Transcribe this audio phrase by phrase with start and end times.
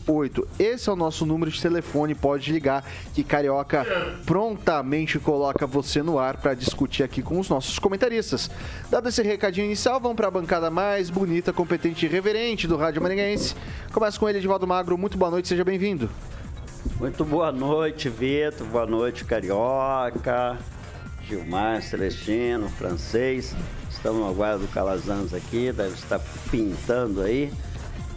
[0.05, 0.47] 0008.
[0.59, 3.85] Esse é o nosso número de telefone, pode ligar que Carioca
[4.25, 8.49] prontamente coloca você no ar para discutir aqui com os nossos comentaristas.
[8.89, 13.01] Dado esse recadinho inicial, vamos para a bancada mais bonita, competente e reverente do Rádio
[13.01, 13.55] Maringaense.
[13.91, 14.97] Começa com ele, Edivaldo Magro.
[14.97, 16.09] Muito boa noite, seja bem-vindo.
[16.99, 18.65] Muito boa noite, Vitor.
[18.67, 20.57] Boa noite, Carioca,
[21.27, 23.55] Gilmar, Celestino, Francês.
[23.89, 27.51] Estamos no do Calazans aqui, deve estar pintando aí.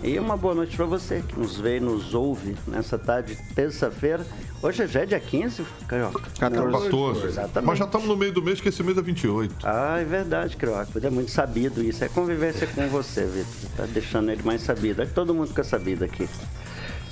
[0.03, 3.55] E uma boa noite para você que nos vê e nos ouve nessa tarde de
[3.55, 4.27] terça-feira.
[4.62, 6.23] Hoje já é dia 15, Carioca?
[6.39, 6.84] 14.
[6.84, 7.27] 14.
[7.27, 7.67] Exatamente.
[7.67, 9.56] Mas já estamos no meio do mês, que esse mês é 28.
[9.65, 11.05] Ah, é verdade, Carioca.
[11.05, 12.05] É muito sabido isso.
[12.05, 13.71] É convivência com você, Vitor.
[13.77, 15.03] Tá deixando ele mais sabido.
[15.03, 16.28] É que todo mundo fica sabido aqui.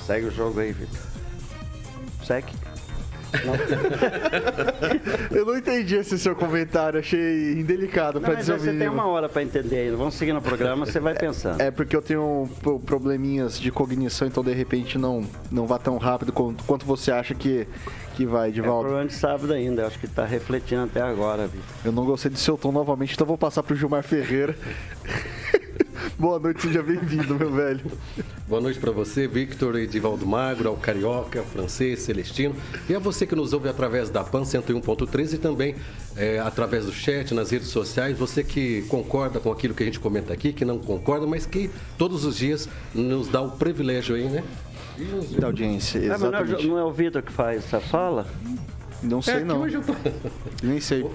[0.06, 1.00] Segue o jogo aí, Vitor.
[2.25, 2.53] Segue.
[5.31, 9.29] eu não entendi esse seu comentário, achei indelicado para dizer o Você tem uma hora
[9.29, 9.95] para entender.
[9.95, 11.61] Vamos seguir no programa, você vai pensando.
[11.61, 12.49] É porque eu tenho
[12.85, 17.35] probleminhas de cognição, então de repente não, não vá tão rápido quanto, quanto você acha
[17.35, 17.67] que,
[18.15, 21.65] que vai, de É problema de sábado ainda, acho que está refletindo até agora, Vitor.
[21.85, 24.57] Eu não gostei do seu tom novamente, então vou passar pro Gilmar Ferreira.
[26.19, 27.81] Boa noite, seja bem-vindo, meu velho.
[28.49, 32.55] Boa noite para você, Victor Edivaldo Magro, ao Carioca, Francês, Celestino.
[32.88, 35.75] E a você que nos ouve através da PAN 101.13 e também
[36.16, 38.19] é, através do chat, nas redes sociais.
[38.19, 41.71] Você que concorda com aquilo que a gente comenta aqui, que não concorda, mas que
[41.99, 44.44] todos os dias nos dá o privilégio aí, né?
[45.38, 46.55] Da audiência, exatamente.
[46.55, 48.27] Ah, não, é, não é o Vitor que faz essa fala?
[49.03, 49.67] Não sei, é, não.
[49.69, 49.94] Tô...
[50.62, 51.06] Nem sei.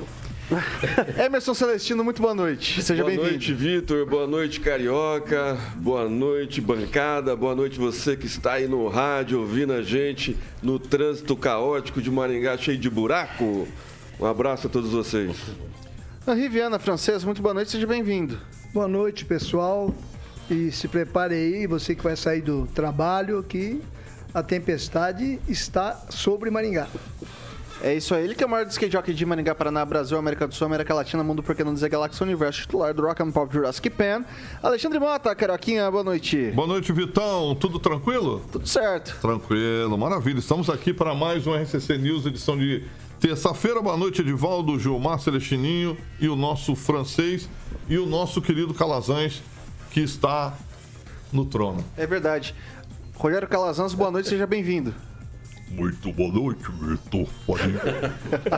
[1.17, 2.81] Emerson Celestino, muito boa noite.
[2.81, 3.21] Seja bem-vindo.
[3.21, 4.05] Boa noite, Vitor.
[4.05, 5.57] Boa noite, Carioca.
[5.75, 7.35] Boa noite, bancada.
[7.35, 12.11] Boa noite, você que está aí no rádio ouvindo a gente no trânsito caótico de
[12.11, 13.67] Maringá, cheio de buraco.
[14.19, 15.35] Um abraço a todos vocês.
[16.27, 18.39] A Riviana Francês, muito boa noite, seja bem-vindo.
[18.71, 19.93] Boa noite, pessoal.
[20.49, 23.81] E se prepare aí, você que vai sair do trabalho, que
[24.31, 26.87] a tempestade está sobre Maringá.
[27.81, 28.23] É isso aí.
[28.23, 30.93] Ele que é o maior skate jockey de Maringá, Paraná, Brasil, América do Sul, América
[30.93, 34.23] Latina, Mundo, porque não dizer Galáxia Universo, titular do Rock and Pop Jurassic Pan.
[34.63, 36.51] Alexandre Mota, Caroquinha, boa noite.
[36.55, 37.55] Boa noite, Vitão.
[37.55, 38.41] Tudo tranquilo?
[38.51, 39.17] Tudo certo.
[39.21, 40.39] Tranquilo, maravilha.
[40.39, 42.83] Estamos aqui para mais um RCC News, edição de
[43.19, 43.81] terça-feira.
[43.81, 47.49] Boa noite, Edivaldo, Gilmar, Celestininho e o nosso francês
[47.89, 49.43] e o nosso querido Calazans,
[49.91, 50.53] que está
[51.31, 51.83] no trono.
[51.97, 52.55] É verdade.
[53.15, 54.93] Rogério Calazans, boa noite, seja bem-vindo.
[55.67, 57.27] Muito boa noite, Vitor.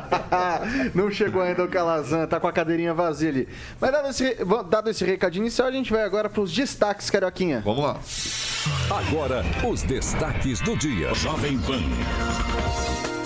[0.94, 3.48] Não chegou ainda o Calazan, tá com a cadeirinha vazia ali.
[3.80, 4.38] Mas dado esse,
[4.70, 7.62] dado esse recadinho inicial, a gente vai agora para os destaques, Carioquinha.
[7.64, 8.00] Vamos lá.
[8.90, 11.14] Agora, os destaques do dia.
[11.14, 11.82] Jovem Pan.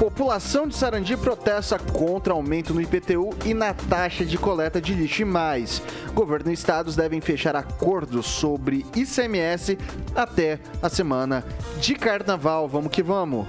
[0.02, 5.22] População de Sarandi protesta contra aumento no IPTU e na taxa de coleta de lixo
[5.22, 5.80] e mais.
[6.14, 9.78] Governo e estados devem fechar acordos sobre ICMS
[10.16, 11.46] até a semana
[11.80, 12.68] de carnaval.
[12.68, 13.46] Vamos que vamos!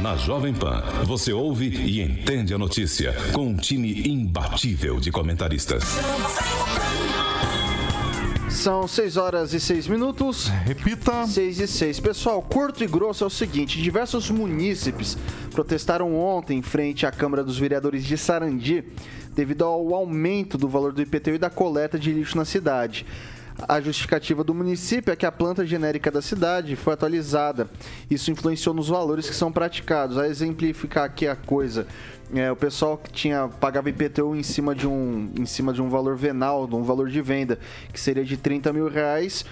[0.00, 5.82] Na Jovem Pan, você ouve e entende a notícia com um time imbatível de comentaristas.
[8.48, 10.48] São 6 horas e 6 minutos.
[10.64, 11.26] Repita.
[11.26, 12.00] 6 e 6.
[12.00, 15.18] Pessoal, curto e grosso é o seguinte: diversos munícipes
[15.50, 18.84] protestaram ontem em frente à Câmara dos Vereadores de Sarandi
[19.34, 23.04] devido ao aumento do valor do IPTU e da coleta de lixo na cidade.
[23.62, 27.68] A justificativa do município é que a planta genérica da cidade foi atualizada.
[28.10, 30.18] Isso influenciou nos valores que são praticados.
[30.18, 31.86] A exemplificar aqui a coisa.
[32.34, 35.88] É, o pessoal que tinha pagava IPTU em cima de um em cima de um
[35.88, 37.56] valor venal, de um valor de venda
[37.92, 39.44] que seria de 30 mil reais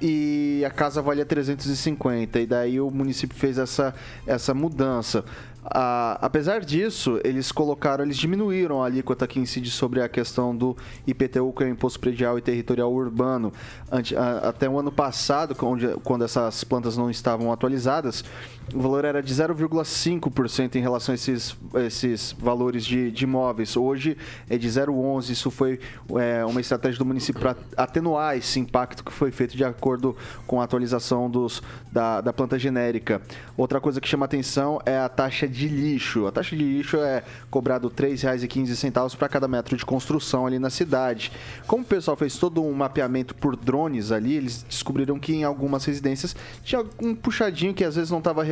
[0.00, 3.94] e a casa valia 350 e daí o município fez essa,
[4.26, 5.24] essa mudança.
[5.70, 10.76] Apesar disso, eles colocaram, eles diminuíram a alíquota que incide sobre a questão do
[11.06, 13.52] IPTU, que é o Imposto Predial e Territorial Urbano.
[13.90, 18.24] Ante, a, até o ano passado, onde, quando essas plantas não estavam atualizadas,
[18.74, 21.56] o valor era de 0,5% em relação a esses,
[21.86, 23.76] esses valores de, de imóveis.
[23.76, 24.16] Hoje
[24.48, 25.30] é de 0,11%.
[25.30, 25.80] Isso foi
[26.18, 30.60] é, uma estratégia do município para atenuar esse impacto que foi feito de acordo com
[30.60, 33.20] a atualização dos, da, da planta genérica.
[33.56, 36.26] Outra coisa que chama atenção é a taxa de lixo.
[36.26, 40.70] A taxa de lixo é cobrado R$ 3,15 para cada metro de construção ali na
[40.70, 41.32] cidade.
[41.66, 45.84] Como o pessoal fez todo um mapeamento por drones ali, eles descobriram que em algumas
[45.84, 48.42] residências tinha um puxadinho que às vezes não estava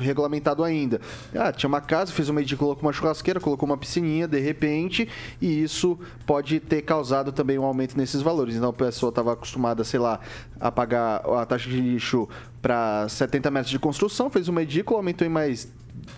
[0.00, 1.00] regulamentado ainda.
[1.34, 5.08] Ah, tinha uma casa, fez uma edícula colocou uma churrasqueira, colocou uma piscininha de repente,
[5.40, 8.56] e isso pode ter causado também um aumento nesses valores.
[8.56, 10.20] Então a pessoa estava acostumada, sei lá,
[10.58, 12.28] a pagar a taxa de lixo
[12.60, 15.68] para 70 metros de construção, fez uma edícula, aumentou em mais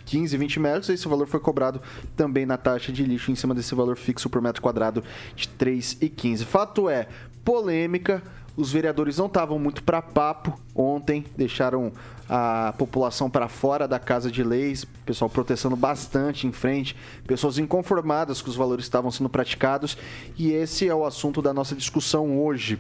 [0.07, 1.81] 15, 20 metros, e esse valor foi cobrado
[2.17, 5.05] também na taxa de lixo em cima desse valor fixo por metro quadrado
[5.35, 6.45] de 3,15.
[6.45, 7.09] Fato é,
[7.45, 8.23] polêmica,
[8.57, 11.93] os vereadores não estavam muito para papo ontem, deixaram
[12.33, 16.95] a população para fora da Casa de Leis, pessoal protestando bastante em frente,
[17.27, 19.99] pessoas inconformadas com os valores que estavam sendo praticados,
[20.39, 22.79] e esse é o assunto da nossa discussão hoje.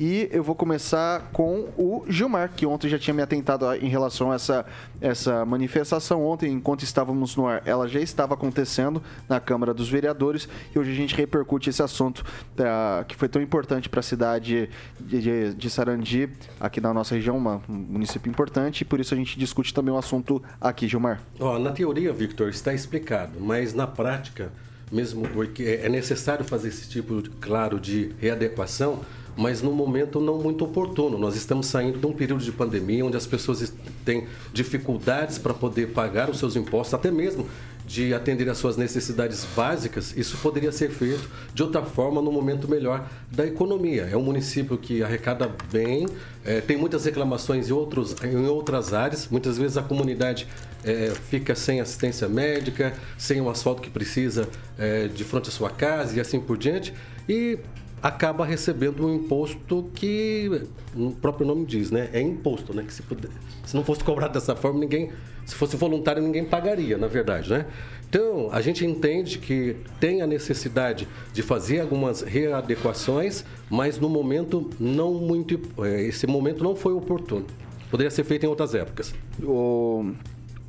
[0.00, 4.32] E eu vou começar com o Gilmar, que ontem já tinha me atentado em relação
[4.32, 4.64] a essa,
[4.98, 6.24] essa manifestação.
[6.24, 10.90] Ontem, enquanto estávamos no ar, ela já estava acontecendo na Câmara dos Vereadores e hoje
[10.90, 15.54] a gente repercute esse assunto uh, que foi tão importante para a cidade de, de,
[15.54, 19.38] de, Sarandi, aqui na nossa região, uma, um município importante, e por isso a gente
[19.38, 21.20] discute também o assunto aqui, Gilmar.
[21.38, 24.50] Oh, na teoria, Victor, está explicado, mas na prática,
[24.90, 29.00] mesmo porque é necessário fazer esse tipo, claro, de readequação
[29.40, 31.16] mas num momento não muito oportuno.
[31.16, 33.72] Nós estamos saindo de um período de pandemia onde as pessoas
[34.04, 37.46] têm dificuldades para poder pagar os seus impostos, até mesmo
[37.86, 42.68] de atender às suas necessidades básicas, isso poderia ser feito de outra forma no momento
[42.68, 44.08] melhor da economia.
[44.12, 46.06] É um município que arrecada bem,
[46.44, 50.46] é, tem muitas reclamações em, outros, em outras áreas, muitas vezes a comunidade
[50.84, 54.48] é, fica sem assistência médica, sem o asfalto que precisa
[54.78, 56.94] é, de frente à sua casa e assim por diante.
[57.28, 57.58] E
[58.02, 60.62] acaba recebendo um imposto que
[60.96, 62.08] o próprio nome diz, né?
[62.12, 62.82] É imposto, né?
[62.86, 63.30] Que se, puder,
[63.64, 65.10] se não fosse cobrado dessa forma, ninguém,
[65.44, 67.66] se fosse voluntário, ninguém pagaria, na verdade, né?
[68.08, 74.68] Então, a gente entende que tem a necessidade de fazer algumas readequações, mas no momento
[74.80, 77.46] não muito, é, esse momento não foi oportuno.
[77.90, 79.14] Poderia ser feito em outras épocas.
[79.42, 80.12] O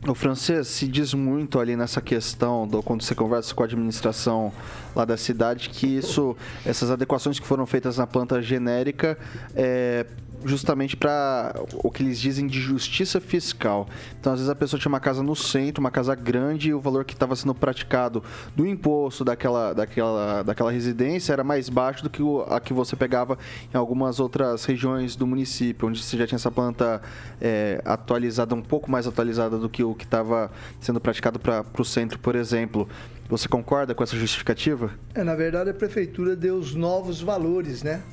[0.07, 4.51] o francês se diz muito ali nessa questão do quando você conversa com a administração
[4.95, 9.17] lá da cidade que isso essas adequações que foram feitas na planta genérica
[9.55, 10.05] é,
[10.45, 13.87] justamente para o que eles dizem de justiça fiscal.
[14.19, 16.79] Então, às vezes a pessoa tinha uma casa no centro, uma casa grande, e o
[16.79, 18.23] valor que estava sendo praticado
[18.55, 22.95] do imposto daquela, daquela, daquela residência era mais baixo do que o, a que você
[22.95, 23.37] pegava
[23.73, 27.01] em algumas outras regiões do município, onde você já tinha essa planta
[27.39, 31.85] é, atualizada, um pouco mais atualizada do que o que estava sendo praticado para o
[31.85, 32.87] centro, por exemplo.
[33.31, 34.91] Você concorda com essa justificativa?
[35.15, 38.03] É, na verdade, a prefeitura deu os novos valores, né?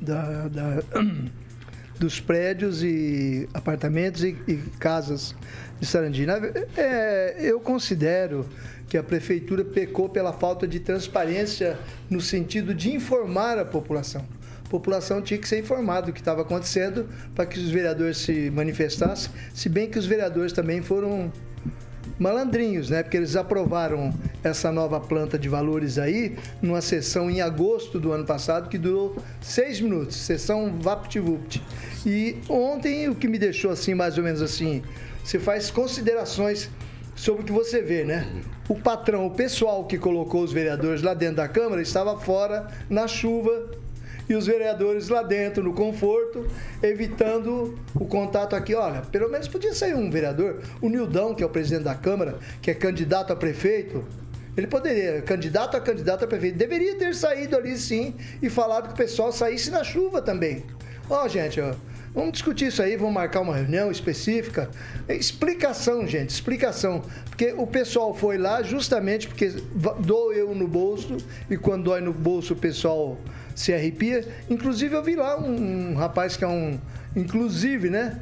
[0.00, 0.82] da, da,
[1.96, 5.32] dos prédios e apartamentos e, e casas
[5.78, 6.26] de Sarandi.
[6.76, 8.44] É, eu considero
[8.88, 11.78] que a prefeitura pecou pela falta de transparência
[12.10, 14.26] no sentido de informar a população.
[14.66, 18.50] A população tinha que ser informada do que estava acontecendo para que os vereadores se
[18.50, 21.30] manifestassem, se bem que os vereadores também foram
[22.18, 23.02] malandrinhos, né?
[23.02, 28.24] Porque eles aprovaram essa nova planta de valores aí numa sessão em agosto do ano
[28.24, 31.62] passado que durou seis minutos, sessão VaptVupt.
[32.06, 34.82] E ontem o que me deixou assim, mais ou menos assim,
[35.24, 36.70] você faz considerações
[37.16, 38.26] sobre o que você vê, né?
[38.68, 43.06] O patrão, o pessoal que colocou os vereadores lá dentro da Câmara estava fora na
[43.06, 43.83] chuva
[44.28, 46.46] e os vereadores lá dentro no conforto,
[46.82, 48.74] evitando o contato aqui.
[48.74, 52.38] Olha, pelo menos podia sair um vereador, o Nildão, que é o presidente da Câmara,
[52.60, 54.04] que é candidato a prefeito.
[54.56, 58.94] Ele poderia, candidato a candidato a prefeito, deveria ter saído ali sim e falado que
[58.94, 60.64] o pessoal saísse na chuva também.
[61.10, 61.74] Ó, oh, gente, ó,
[62.14, 64.70] Vamos discutir isso aí, vamos marcar uma reunião específica.
[65.08, 67.02] Explicação, gente, explicação.
[67.28, 69.52] Porque o pessoal foi lá justamente porque
[69.98, 71.16] doeu no bolso
[71.50, 73.18] e quando dói no bolso o pessoal
[73.54, 74.26] se arrepia.
[74.48, 76.78] Inclusive eu vi lá um, um rapaz que é um.
[77.14, 78.20] Inclusive, né?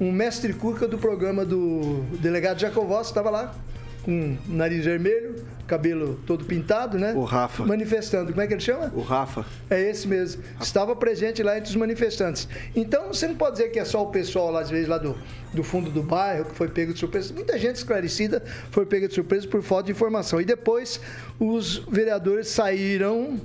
[0.00, 3.54] Um mestre curca do programa do delegado Jacovós, estava lá
[4.02, 7.12] com nariz vermelho, cabelo todo pintado, né?
[7.14, 7.64] O Rafa.
[7.64, 8.30] Manifestando.
[8.30, 8.90] Como é que ele chama?
[8.94, 9.44] O Rafa.
[9.68, 10.42] É esse mesmo.
[10.60, 12.48] Estava presente lá entre os manifestantes.
[12.74, 15.16] Então, você não pode dizer que é só o pessoal, às vezes, lá do,
[15.52, 17.32] do fundo do bairro, que foi pego de surpresa.
[17.34, 20.40] Muita gente esclarecida foi pega de surpresa por falta de informação.
[20.40, 21.00] E depois,
[21.38, 23.38] os vereadores saíram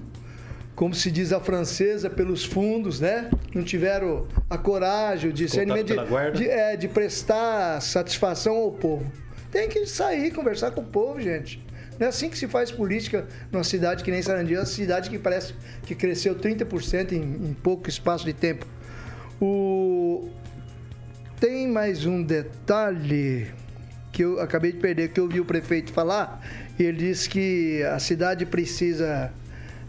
[0.76, 3.30] como se diz a francesa, pelos fundos, né?
[3.54, 9.10] Não tiveram a coragem, o discernimento de, de, é, de prestar satisfação ao povo.
[9.50, 11.64] Tem que sair, conversar com o povo, gente.
[11.98, 15.10] Não é assim que se faz política numa cidade que nem Sarandi, é uma cidade
[15.10, 15.54] que parece
[15.84, 18.68] que cresceu 30% em, em pouco espaço de tempo.
[19.40, 20.30] O...
[21.40, 23.48] Tem mais um detalhe
[24.12, 26.42] que eu acabei de perder, que eu ouvi o prefeito falar,
[26.78, 29.32] e ele disse que a cidade precisa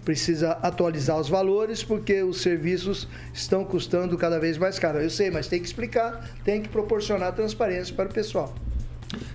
[0.06, 5.00] precisa atualizar os valores porque os serviços estão custando cada vez mais caro.
[5.00, 8.54] Eu sei, mas tem que explicar, tem que proporcionar transparência para o pessoal.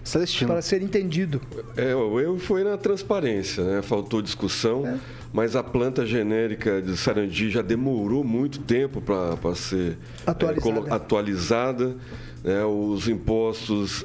[0.01, 0.51] Celestino.
[0.51, 1.41] Para ser entendido.
[1.75, 3.81] É, o erro foi na transparência, né?
[3.81, 4.97] Faltou discussão, é.
[5.33, 10.89] mas a planta genérica de Sarandi já demorou muito tempo para ser atualizada.
[10.89, 11.97] É, atualizada.
[12.43, 12.63] Né?
[12.65, 14.03] Os impostos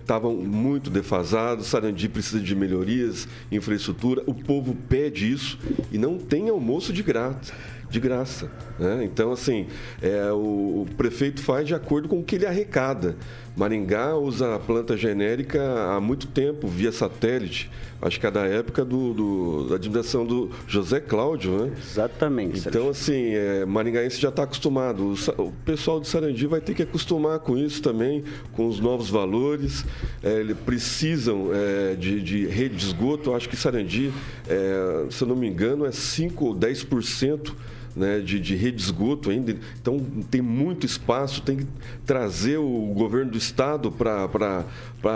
[0.00, 4.22] estavam é, muito defasados, Sarandi precisa de melhorias, infraestrutura.
[4.26, 5.58] O povo pede isso
[5.90, 7.52] e não tem almoço de graça
[7.94, 8.50] de graça.
[8.78, 9.04] Né?
[9.04, 9.68] Então, assim,
[10.02, 13.16] é, o, o, prefeito faz de acordo com o que ele arrecada.
[13.56, 17.70] Maringá usa a planta genérica há muito tempo, via satélite.
[18.02, 21.72] Acho que é da época do, do da administração do José Cláudio, né?
[21.80, 22.68] Exatamente.
[22.68, 25.14] Então, assim, é, Maringaense já está acostumado.
[25.38, 29.08] O, o, pessoal de Sarandi vai ter que acostumar com isso também, com os novos
[29.08, 29.86] valores.
[30.22, 33.32] É, eles precisam é, de, de, rede de esgoto.
[33.32, 34.12] Acho que Sarandi,
[34.48, 37.52] é, se eu não me engano, é 5 ou 10%
[37.96, 39.56] né, de, de rede de esgoto ainda.
[39.80, 41.66] Então, tem muito espaço, tem que
[42.04, 44.64] trazer o governo do Estado para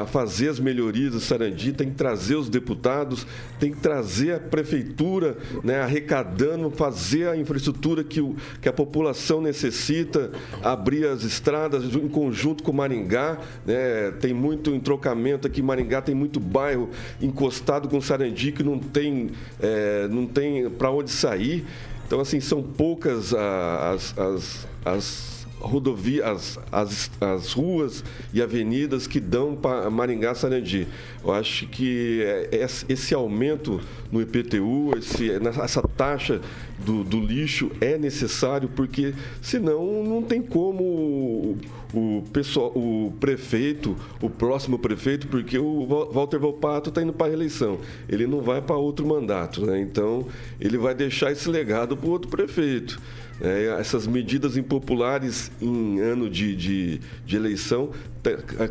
[0.07, 3.27] fazer as melhorias do Sarandi, tem que trazer os deputados,
[3.59, 9.41] tem que trazer a prefeitura né, arrecadando, fazer a infraestrutura que, o, que a população
[9.41, 10.31] necessita,
[10.63, 13.39] abrir as estradas em conjunto com Maringá.
[13.67, 19.31] Né, tem muito entrocamento aqui, Maringá tem muito bairro encostado com Sarandi que não tem,
[19.61, 21.65] é, não tem para onde sair.
[22.09, 29.55] Então, assim, são poucas as, as, as rodovias, as, as, ruas e avenidas que dão
[29.55, 30.89] para Maringá Sarandi.
[31.23, 33.79] Eu acho que é, é, esse aumento
[34.11, 35.31] no IPTU, esse,
[35.63, 36.41] essa taxa
[36.79, 39.13] do, do lixo é necessário, porque
[39.43, 41.59] senão não tem como
[41.93, 47.31] o, pessoal, o prefeito, o próximo prefeito, porque o Walter Volpato está indo para a
[47.31, 47.79] reeleição.
[48.09, 49.81] Ele não vai para outro mandato, né?
[49.81, 50.27] Então
[50.61, 53.01] ele vai deixar esse legado para outro prefeito.
[53.41, 57.91] É, essas medidas impopulares em ano de, de, de eleição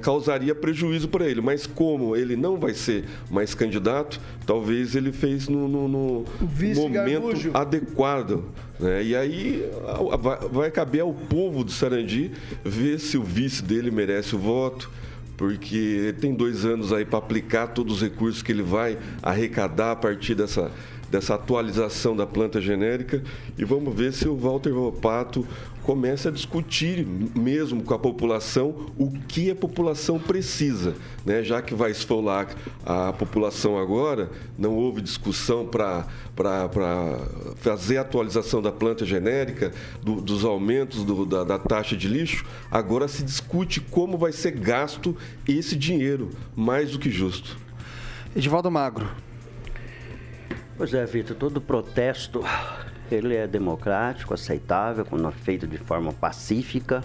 [0.02, 1.42] causaria prejuízo para ele.
[1.42, 6.26] Mas como ele não vai ser mais candidato, talvez ele fez no, no, no
[6.76, 8.44] momento adequado.
[8.80, 9.04] Né?
[9.04, 9.66] E aí
[10.52, 12.32] vai, caber ao povo de Sarandi
[12.64, 14.92] ver se o vice dele merece o voto
[15.38, 19.96] porque tem dois anos aí para aplicar todos os recursos que ele vai arrecadar a
[19.96, 20.72] partir dessa
[21.10, 23.24] dessa atualização da planta genérica
[23.58, 25.48] e vamos ver se o Walter Volpato
[25.88, 30.94] começa a discutir mesmo com a população o que a população precisa,
[31.26, 31.42] né?
[31.44, 32.50] Já que vai esfolar
[32.86, 36.06] a população agora, não houve discussão para
[37.56, 39.72] fazer a atualização da planta genérica,
[40.04, 44.52] do, dos aumentos do, da, da taxa de lixo, agora se discute como vai ser
[44.52, 45.16] gasto
[45.48, 47.58] esse dinheiro, mais do que justo.
[48.36, 49.10] Edivaldo Magro,
[50.78, 52.44] Pois é, Vitor, todo protesto
[53.10, 57.04] ele é democrático, aceitável, quando é feito de forma pacífica.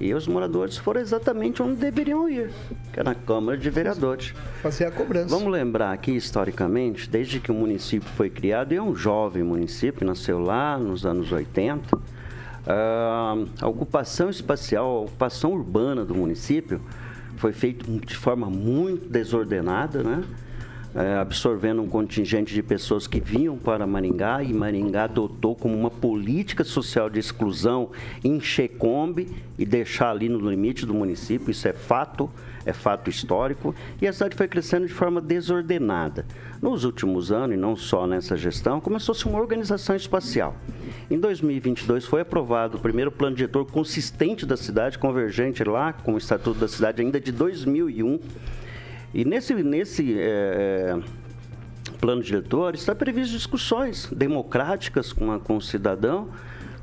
[0.00, 2.50] E os moradores foram exatamente onde deveriam ir,
[2.92, 4.32] que é na Câmara de Vereadores.
[4.62, 5.28] Fazer a cobrança.
[5.28, 10.06] Vamos lembrar aqui, historicamente, desde que o município foi criado, e é um jovem município,
[10.06, 11.98] nasceu lá nos anos 80,
[12.66, 16.80] ah, a ocupação espacial, a ocupação urbana do município
[17.36, 20.22] foi feita de forma muito desordenada, né?
[20.94, 25.90] É, absorvendo um contingente de pessoas que vinham para Maringá e Maringá adotou como uma
[25.90, 27.90] política social de exclusão
[28.22, 32.30] em Checombe e deixar ali no limite do município, isso é fato,
[32.66, 36.26] é fato histórico, e a cidade foi crescendo de forma desordenada.
[36.60, 40.54] Nos últimos anos, e não só nessa gestão, começou-se uma organização espacial.
[41.10, 46.18] Em 2022 foi aprovado o primeiro plano diretor consistente da cidade, convergente lá com o
[46.18, 48.20] Estatuto da Cidade ainda de 2001,
[49.14, 50.98] e nesse, nesse é,
[52.00, 56.28] plano diretor está previsto discussões democráticas com, a, com o cidadão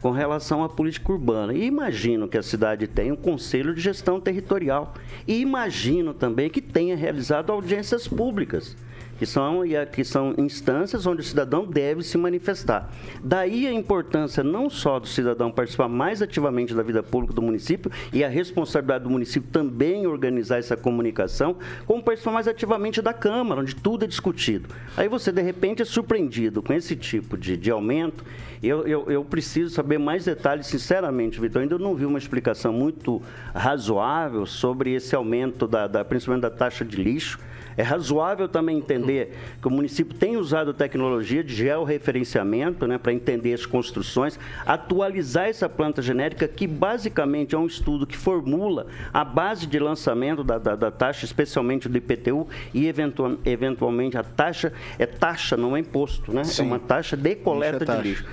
[0.01, 1.53] com relação à política urbana.
[1.53, 4.93] E imagino que a cidade tenha um conselho de gestão territorial.
[5.27, 8.77] E imagino também que tenha realizado audiências públicas
[9.19, 9.61] que são,
[9.91, 12.89] que são instâncias onde o cidadão deve se manifestar.
[13.21, 17.91] Daí a importância não só do cidadão participar mais ativamente da vida pública do município
[18.13, 23.59] e a responsabilidade do município também organizar essa comunicação, como participar mais ativamente da Câmara,
[23.59, 24.69] onde tudo é discutido.
[24.95, 28.23] Aí você, de repente, é surpreendido com esse tipo de, de aumento.
[28.63, 31.61] Eu, eu, eu preciso saber mais detalhes, sinceramente, Vitor.
[31.61, 33.21] Ainda não vi uma explicação muito
[33.53, 37.37] razoável sobre esse aumento, da, da principalmente da taxa de lixo.
[37.79, 43.53] É razoável também entender que o município tem usado tecnologia de georreferenciamento né, para entender
[43.53, 49.65] as construções, atualizar essa planta genérica, que basicamente é um estudo que formula a base
[49.65, 55.05] de lançamento da, da, da taxa, especialmente do IPTU, e eventual, eventualmente a taxa é
[55.05, 56.43] taxa, não é imposto, né?
[56.43, 56.63] Sim.
[56.63, 58.25] É uma taxa de coleta de lixo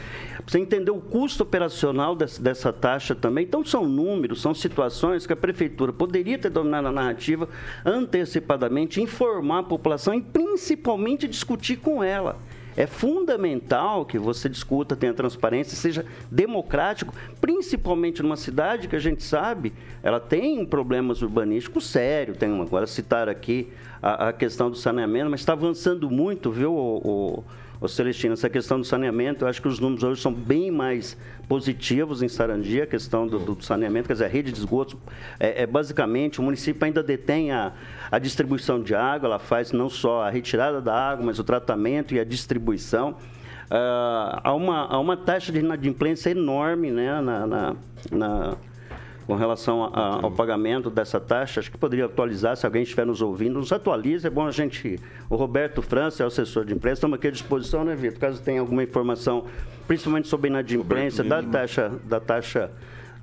[0.45, 3.45] você entender o custo operacional dessa, dessa taxa também.
[3.45, 7.49] Então, são números, são situações que a prefeitura poderia ter dominado a narrativa
[7.85, 12.37] antecipadamente, informar a população e principalmente discutir com ela.
[12.77, 19.23] É fundamental que você discuta, tenha transparência, seja democrático, principalmente numa cidade que a gente
[19.23, 22.37] sabe, ela tem problemas urbanísticos sérios.
[22.37, 26.99] Tem agora citar aqui a, a, questão do saneamento, mas está avançando muito, viu, o,
[26.99, 27.45] o
[27.81, 31.17] Ô Celestino, essa questão do saneamento, eu acho que os números hoje são bem mais
[31.47, 34.97] positivos em Sarandi, a questão do, do saneamento, quer dizer, a rede de esgotos,
[35.39, 37.73] é, é, basicamente, o município ainda detém a,
[38.11, 42.15] a distribuição de água, ela faz não só a retirada da água, mas o tratamento
[42.15, 43.11] e a distribuição.
[43.67, 47.77] Uh, há, uma, há uma taxa de inadimplência enorme né, na, na,
[48.13, 48.57] na
[49.27, 51.61] com relação a, ao pagamento dessa taxa.
[51.61, 54.27] Acho que poderia atualizar, se alguém estiver nos ouvindo, nos atualize.
[54.27, 54.99] É bom a gente.
[55.29, 58.21] O Roberto França é o assessor de imprensa, estamos aqui à disposição, né, Vitor?
[58.21, 59.45] Caso tenha alguma informação,
[59.87, 62.71] principalmente sobre inadimplência da taxa, da taxa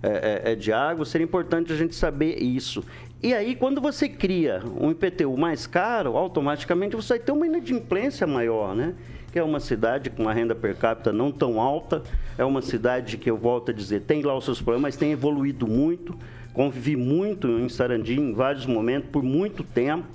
[0.06, 0.10] é,
[0.48, 2.84] é, é, de água, seria importante a gente saber isso.
[3.24, 8.28] E aí, quando você cria um IPTU mais caro, automaticamente você vai ter uma inadimplência
[8.28, 8.96] maior, né?
[9.32, 12.04] que é uma cidade com uma renda per capita não tão alta,
[12.38, 15.14] é uma cidade que eu volto a dizer, tem lá os seus problemas, mas tem
[15.14, 16.14] evoluído muito,
[16.54, 20.06] convivi muito em Sarandi em vários momentos, por muito tempo.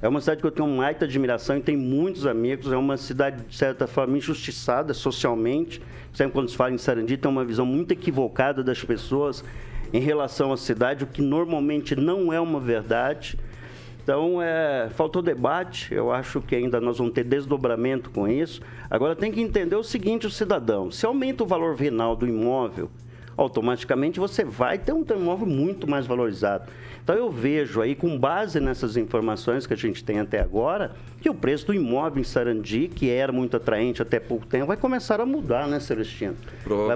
[0.00, 2.72] É uma cidade que eu tenho uma alta admiração e tenho muitos amigos.
[2.72, 5.82] É uma cidade, de certa forma, injustiçada socialmente.
[6.12, 9.44] Sempre quando se fala em Sarandi, tem uma visão muito equivocada das pessoas
[9.96, 13.38] em relação à cidade, o que normalmente não é uma verdade.
[14.02, 18.60] Então, é, faltou debate, eu acho que ainda nós vamos ter desdobramento com isso.
[18.90, 22.90] Agora, tem que entender o seguinte, o cidadão, se aumenta o valor venal do imóvel,
[23.36, 26.64] automaticamente você vai ter um imóvel muito mais valorizado.
[27.06, 31.30] Então eu vejo aí, com base nessas informações que a gente tem até agora, que
[31.30, 35.20] o preço do imóvel em Sarandi, que era muito atraente até pouco tempo, vai começar
[35.20, 36.34] a mudar, né, Celestino?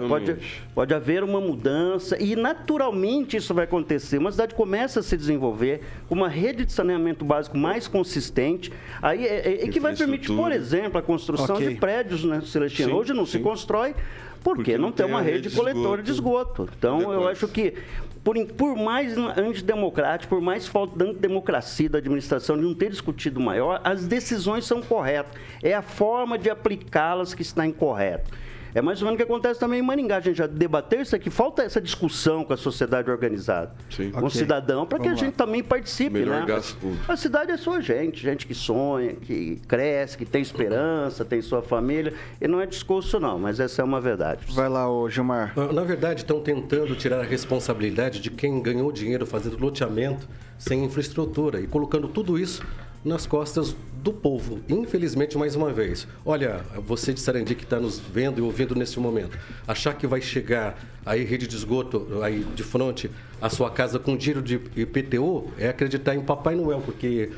[0.09, 0.37] Pode,
[0.75, 4.19] pode haver uma mudança e naturalmente isso vai acontecer.
[4.19, 9.25] Uma cidade começa a se desenvolver com uma rede de saneamento básico mais consistente, aí
[9.25, 11.69] é, é, é que vai permitir, por exemplo, a construção okay.
[11.69, 12.89] de prédios, né, Celestino?
[12.89, 13.39] Sim, Hoje não sim.
[13.39, 13.95] se constrói
[14.43, 16.69] porque, porque não, não tem uma rede, rede coletora de esgoto.
[16.77, 17.21] Então, Depois.
[17.21, 17.75] eu acho que
[18.23, 23.41] por, por mais antidemocrático, por mais falta de democracia da administração de não ter discutido
[23.41, 25.33] maior, as decisões são corretas.
[25.63, 28.31] É a forma de aplicá-las que está incorreta.
[28.75, 30.17] É mais ou menos o que acontece também em Maringá.
[30.17, 31.31] A gente já debateu isso aqui.
[31.31, 34.11] Falta essa discussão com a sociedade organizada, Sim.
[34.11, 34.29] com okay.
[34.29, 36.11] o cidadão, para que a gente também participe.
[36.11, 36.47] Melhor né?
[36.47, 36.79] gasto
[37.09, 41.63] A cidade é sua gente, gente que sonha, que cresce, que tem esperança, tem sua
[41.63, 42.15] família.
[42.41, 44.45] E não é discurso, não, mas essa é uma verdade.
[44.55, 45.53] Vai lá, ô Gilmar.
[45.57, 50.29] Ah, na verdade, estão tentando tirar a responsabilidade de quem ganhou dinheiro fazendo loteamento
[50.59, 52.63] sem infraestrutura e colocando tudo isso
[53.05, 54.61] nas costas do povo.
[54.69, 56.07] Infelizmente, mais uma vez.
[56.25, 60.21] Olha, você de Sarandi que está nos vendo e ouvindo nesse momento, achar que vai
[60.21, 63.11] chegar aí rede de esgoto aí de frente
[63.41, 67.31] à sua casa com dinheiro de IPTU é acreditar em Papai Noel, porque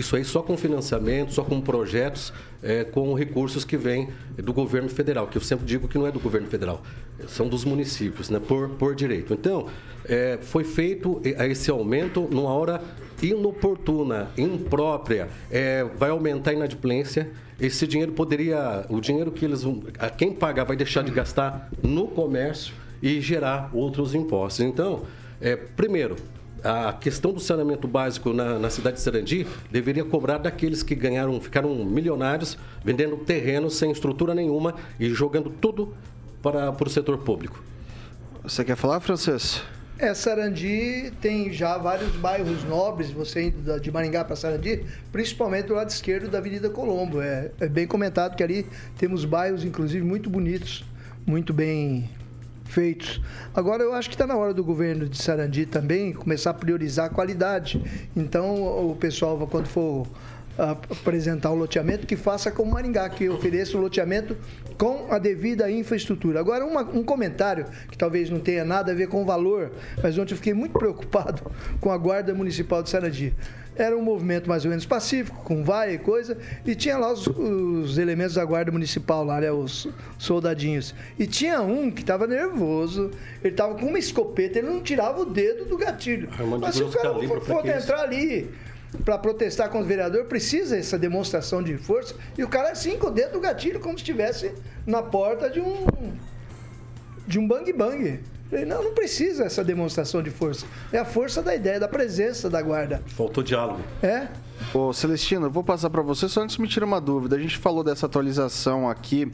[0.00, 2.32] isso aí só com financiamento, só com projetos,
[2.62, 6.12] é, com recursos que vêm do governo federal, que eu sempre digo que não é
[6.12, 6.82] do governo federal,
[7.28, 9.32] são dos municípios, né, por, por direito.
[9.32, 9.68] Então,
[10.04, 12.82] é, foi feito esse aumento numa hora
[13.22, 17.30] inoportuna, imprópria, é, vai aumentar a inadimplência.
[17.60, 19.62] Esse dinheiro poderia, o dinheiro que eles,
[20.16, 24.64] quem pagar vai deixar de gastar no comércio e gerar outros impostos.
[24.64, 25.02] Então,
[25.40, 26.16] é, primeiro,
[26.64, 31.40] a questão do saneamento básico na, na, cidade de Sarandi deveria cobrar daqueles que ganharam,
[31.40, 35.94] ficaram milionários, vendendo terrenos sem estrutura nenhuma e jogando tudo
[36.42, 37.62] para, para o setor público.
[38.42, 39.62] Você quer falar, Francês?
[39.98, 45.74] É, Sarandi tem já vários bairros nobres, você indo de Maringá para Sarandi, principalmente do
[45.74, 47.20] lado esquerdo da Avenida Colombo.
[47.20, 50.86] É, é bem comentado que ali temos bairros, inclusive, muito bonitos,
[51.26, 52.08] muito bem
[52.70, 53.20] feitos.
[53.54, 57.06] Agora, eu acho que está na hora do governo de Sarandi também começar a priorizar
[57.06, 57.82] a qualidade.
[58.16, 60.06] Então, o pessoal, quando for
[60.90, 64.36] apresentar o loteamento, que faça como Maringá, que ofereça o loteamento
[64.76, 66.40] com a devida infraestrutura.
[66.40, 70.18] Agora, uma, um comentário que talvez não tenha nada a ver com o valor, mas
[70.18, 71.42] ontem eu fiquei muito preocupado
[71.80, 73.34] com a Guarda Municipal de Sarandi.
[73.80, 77.26] Era um movimento mais ou menos pacífico, com vaia e coisa, e tinha lá os,
[77.26, 79.88] os elementos da Guarda Municipal, lá, né, os
[80.18, 80.94] soldadinhos.
[81.18, 83.10] E tinha um que estava nervoso,
[83.42, 86.28] ele estava com uma escopeta, ele não tirava o dedo do gatilho.
[86.60, 88.50] Mas se o cara for, for entrar ali
[89.02, 92.14] para protestar contra o vereador, precisa essa demonstração de força.
[92.36, 94.52] E o cara assim, com o dedo do gatilho, como se estivesse
[94.86, 95.86] na porta de um.
[97.26, 98.20] de um bang bang.
[98.66, 100.66] Não, não precisa essa demonstração de força.
[100.92, 103.02] É a força da ideia, da presença da guarda.
[103.06, 103.80] Faltou diálogo.
[104.02, 104.28] É.
[104.74, 107.36] Ô, Celestino, eu vou passar para você, só antes me tira uma dúvida.
[107.36, 109.30] A gente falou dessa atualização aqui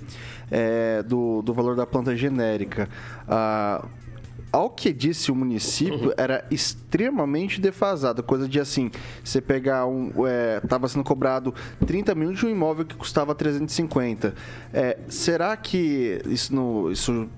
[0.50, 2.88] é, do, do valor da planta genérica.
[3.26, 3.85] Ah,
[4.52, 6.14] ao que disse o município, uhum.
[6.16, 8.22] era extremamente defasado.
[8.22, 8.90] Coisa de assim,
[9.22, 10.12] você pegar um.
[10.26, 14.35] É, tava sendo cobrado 30 mil de um imóvel que custava 350.
[14.72, 17.29] É, será que isso, no, isso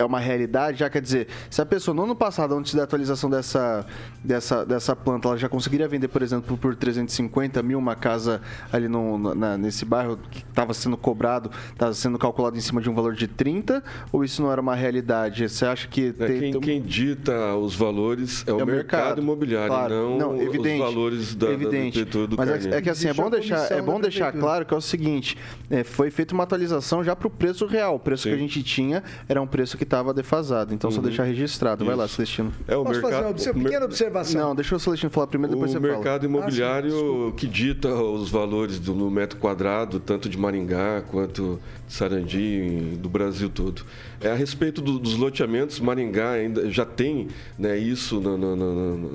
[0.00, 3.28] é uma realidade, já quer dizer, se a pessoa no ano passado, antes da atualização
[3.28, 3.84] dessa,
[4.24, 8.40] dessa, dessa planta, ela já conseguiria vender, por exemplo, por 350 mil uma casa
[8.72, 12.88] ali no, na, nesse bairro que estava sendo cobrado, estava sendo calculado em cima de
[12.88, 15.48] um valor de 30, ou isso não era uma realidade?
[15.48, 16.14] Você acha que...
[16.18, 19.94] É, tem, quem, quem, dita os valores é, é o, mercado, mercado imobiliário, claro.
[19.94, 22.04] não, não evidente, os valores da, evidente.
[22.04, 24.72] da do Mas é, é, que assim, é bom deixar, é bom deixar claro que
[24.72, 25.36] é o seguinte,
[25.68, 27.96] é, foi feita uma atualização já para o preço real.
[27.96, 28.30] O preço Sim.
[28.30, 30.72] que a gente tinha era um preço que estava defasado.
[30.72, 30.96] Então, uhum.
[30.96, 31.84] só deixar registrado.
[31.84, 32.52] Vai lá, Celestino.
[32.68, 33.36] É o Posso mercado...
[33.36, 34.40] fazer uma pequena observação?
[34.40, 35.92] Não, deixa o Celestino falar primeiro, depois o você fala.
[35.92, 41.02] O mercado imobiliário ah, que dita os valores do, no metro quadrado, tanto de Maringá
[41.10, 43.82] quanto de Sarandi, do Brasil todo.
[44.20, 49.10] É, a respeito do, dos loteamentos, Maringá ainda já tem né, isso no, no, no,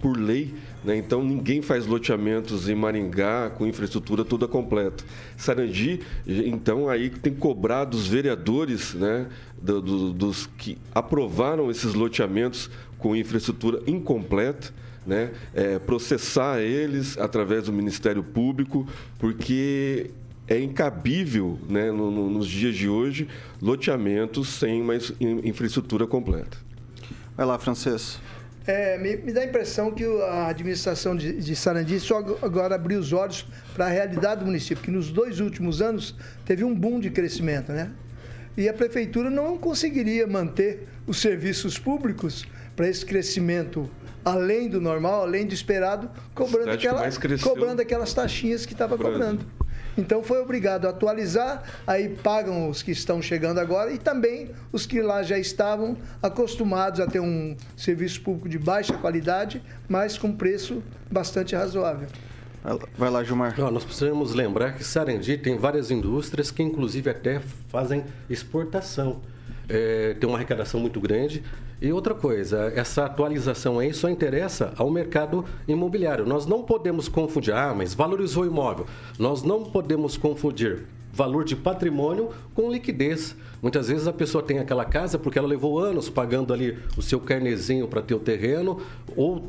[0.00, 0.96] por lei, né?
[0.96, 5.04] então ninguém faz loteamentos em Maringá com infraestrutura toda completa.
[5.36, 9.26] Sarandi, então, aí tem cobrado os vereadores né,
[9.60, 14.72] do, do, dos que aprovaram esses loteamentos com infraestrutura incompleta,
[15.06, 18.86] né, é, processar eles através do Ministério Público,
[19.18, 20.10] porque
[20.46, 23.28] é incabível, né, no, no, nos dias de hoje,
[23.62, 24.94] loteamentos sem uma
[25.44, 26.58] infraestrutura completa.
[27.36, 28.20] Vai lá, Francês.
[28.66, 33.00] É, me, me, dá a impressão que a administração de, de Sarandi só agora abriu
[33.00, 37.00] os olhos para a realidade do município, que nos dois últimos anos teve um boom
[37.00, 37.90] de crescimento, né?
[38.56, 42.46] e a prefeitura não conseguiria manter os serviços públicos
[42.76, 43.90] para esse crescimento
[44.24, 47.02] além do normal, além do esperado, cobrando, aquela,
[47.40, 49.46] cobrando aquelas taxinhas que estava cobrando.
[49.96, 54.86] Então foi obrigado a atualizar, aí pagam os que estão chegando agora e também os
[54.86, 60.32] que lá já estavam acostumados a ter um serviço público de baixa qualidade, mas com
[60.32, 62.08] preço bastante razoável.
[62.96, 63.58] Vai lá, Gilmar.
[63.58, 69.20] nós precisamos lembrar que Sarandi tem várias indústrias que, inclusive, até fazem exportação.
[69.72, 71.44] É, tem uma arrecadação muito grande.
[71.80, 76.26] E outra coisa, essa atualização aí só interessa ao mercado imobiliário.
[76.26, 78.86] Nós não podemos confundir, ah, mas valorizou o imóvel.
[79.18, 83.36] Nós não podemos confundir valor de patrimônio com liquidez.
[83.62, 87.20] Muitas vezes a pessoa tem aquela casa porque ela levou anos pagando ali o seu
[87.20, 88.80] carnezinho para ter o terreno,
[89.14, 89.40] ou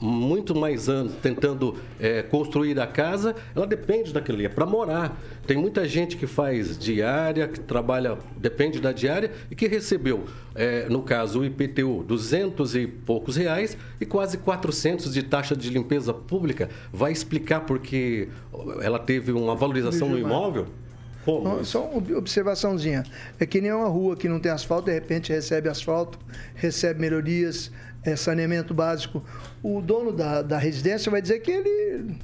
[0.00, 5.20] muito mais anos tentando é, construir a casa, ela depende daquilo ali, é para morar.
[5.46, 10.88] Tem muita gente que faz diária, que trabalha, depende da diária, e que recebeu, é,
[10.88, 16.14] no caso, o IPTU, 200 e poucos reais e quase 400 de taxa de limpeza
[16.14, 16.68] pública.
[16.92, 18.28] Vai explicar porque
[18.80, 20.66] ela teve uma valorização no imóvel?
[21.24, 21.62] Pô.
[21.64, 23.04] Só uma observaçãozinha.
[23.38, 26.18] É que nem uma rua que não tem asfalto, de repente recebe asfalto,
[26.54, 27.70] recebe melhorias,
[28.02, 29.22] é, saneamento básico.
[29.62, 32.16] O dono da, da residência vai dizer que ele,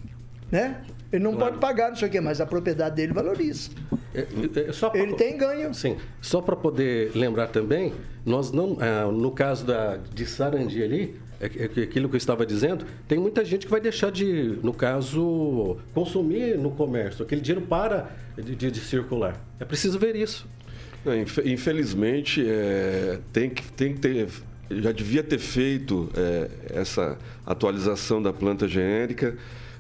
[0.51, 0.83] né?
[1.13, 1.53] Ele não claro.
[1.53, 3.71] pode pagar, não sei o quê, mas a propriedade dele valoriza.
[4.15, 5.73] É, é, é pra, ele tem ganho.
[5.73, 5.97] Sim.
[6.21, 7.93] Só para poder lembrar também,
[8.25, 13.19] nós não, ah, no caso da, de Sarandi ali, aquilo que eu estava dizendo, tem
[13.19, 17.25] muita gente que vai deixar de, no caso, consumir no comércio.
[17.25, 19.41] Aquele dinheiro para de, de, de circular.
[19.61, 20.47] É preciso ver isso.
[21.45, 24.29] Infelizmente, é, tem, que, tem que ter.
[24.69, 29.37] Já devia ter feito é, essa atualização da planta genérica.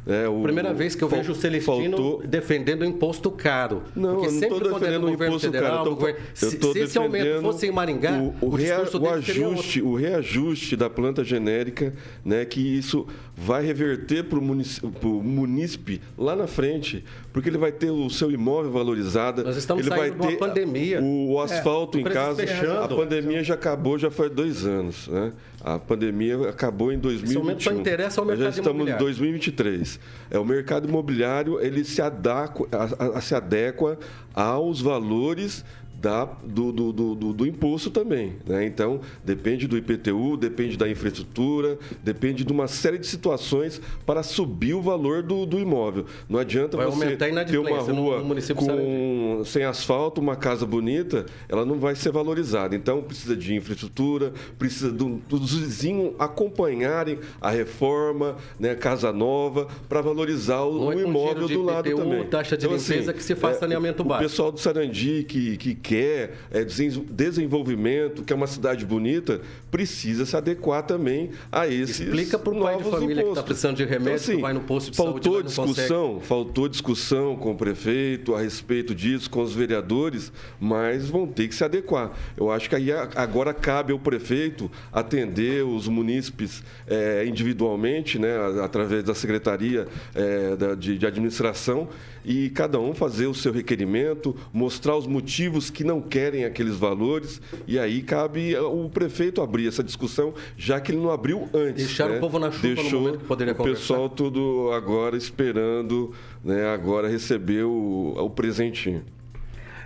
[0.07, 2.23] É, o, Primeira vez que eu vejo o Celestino faltou...
[2.25, 3.83] defendendo o imposto caro.
[3.95, 6.09] Não, eu não estou defendendo o imposto federal, caro.
[6.09, 9.97] Eu se, se esse aumento fosse em Maringá, o, o, o, rea, o ajuste, o
[9.97, 11.93] reajuste da planta genérica,
[12.25, 13.07] né, que isso
[13.37, 18.73] vai reverter para o munícipe, lá na frente, porque ele vai ter o seu imóvel
[18.73, 19.45] valorizado.
[19.45, 21.03] Nós estamos ele vai ter pandemia.
[21.03, 22.47] O, o asfalto é, em casa.
[22.47, 22.85] Fechando.
[22.85, 25.07] A pandemia já acabou, já faz dois anos.
[25.09, 25.33] Né?
[25.63, 27.61] A pandemia acabou em 2021.
[27.61, 30.01] Só interessa ao mercado Já estamos em 2023.
[30.31, 33.99] É, o mercado imobiliário ele se adequa, a, a, se adequa
[34.35, 35.63] aos valores
[36.01, 38.35] da, do, do, do, do, imposto também.
[38.47, 38.67] Né?
[38.67, 44.75] Então, depende do IPTU, depende da infraestrutura, depende de uma série de situações para subir
[44.75, 46.05] o valor do, do imóvel.
[46.29, 51.65] Não adianta vai você ter uma rua no, com, sem asfalto, uma casa bonita, ela
[51.65, 52.77] não vai ser valorizada.
[52.77, 60.03] Então, precisa de infraestrutura, precisa do, dos vizinhos acompanharem a reforma, né, casa nova, para
[60.03, 62.25] valorizar o, o é imóvel do lado IPTU, também.
[62.27, 64.25] taxa de então, limpeza assim, que se faz é, saneamento básico.
[64.25, 70.27] O pessoal do Sarandi que, que quer é, desenvolvimento, que é uma cidade bonita, precisa
[70.27, 73.23] se adequar também a esses Explica para o pai de família impostos.
[73.23, 76.69] que está precisando de remédio, então, assim, vai no posto de faltou saúde, discussão, faltou
[76.69, 81.63] discussão com o prefeito a respeito disso, com os vereadores, mas vão ter que se
[81.63, 82.11] adequar.
[82.37, 89.05] Eu acho que aí agora cabe ao prefeito atender os munícipes é, individualmente, né, através
[89.05, 91.89] da secretaria é, de, de administração
[92.27, 97.41] e cada um fazer o seu requerimento, mostrar os motivos que não querem aqueles valores
[97.69, 101.87] e aí cabe o prefeito abrir essa discussão, já que ele não abriu antes.
[101.87, 102.17] Deixar né?
[102.17, 106.13] o povo na chuva Deixou no momento que poderia o pessoal tudo agora esperando,
[106.45, 109.05] né, agora receber o, o presentinho.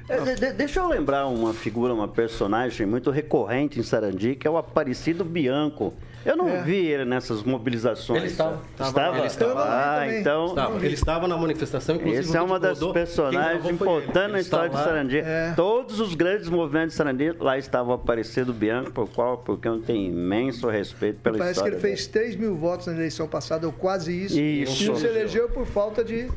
[0.09, 4.50] É, de, deixa eu lembrar uma figura, uma personagem muito recorrente em Sarandi, que é
[4.50, 5.92] o Aparecido Bianco.
[6.24, 6.62] Eu não é.
[6.62, 8.18] vi ele nessas mobilizações.
[8.18, 8.61] Ele estava.
[8.78, 9.18] Estava?
[9.18, 9.64] Ele estava.
[9.64, 10.46] Ah, então.
[10.46, 10.85] Estava.
[10.85, 12.20] Ele estava na manifestação, inclusive.
[12.20, 15.18] Esse é uma das personagens importantes na história de Sarandi.
[15.18, 15.52] É.
[15.56, 19.80] Todos os grandes movimentos de Sarandi, lá estava o Aparecido Bianco, por qual, porque eu
[19.80, 21.78] tenho imenso respeito pela Parece história.
[21.78, 24.38] Parece que ele fez 3 mil votos na eleição passada, ou quase isso.
[24.38, 24.85] Isso.
[24.85, 26.28] E não se elegeu por falta de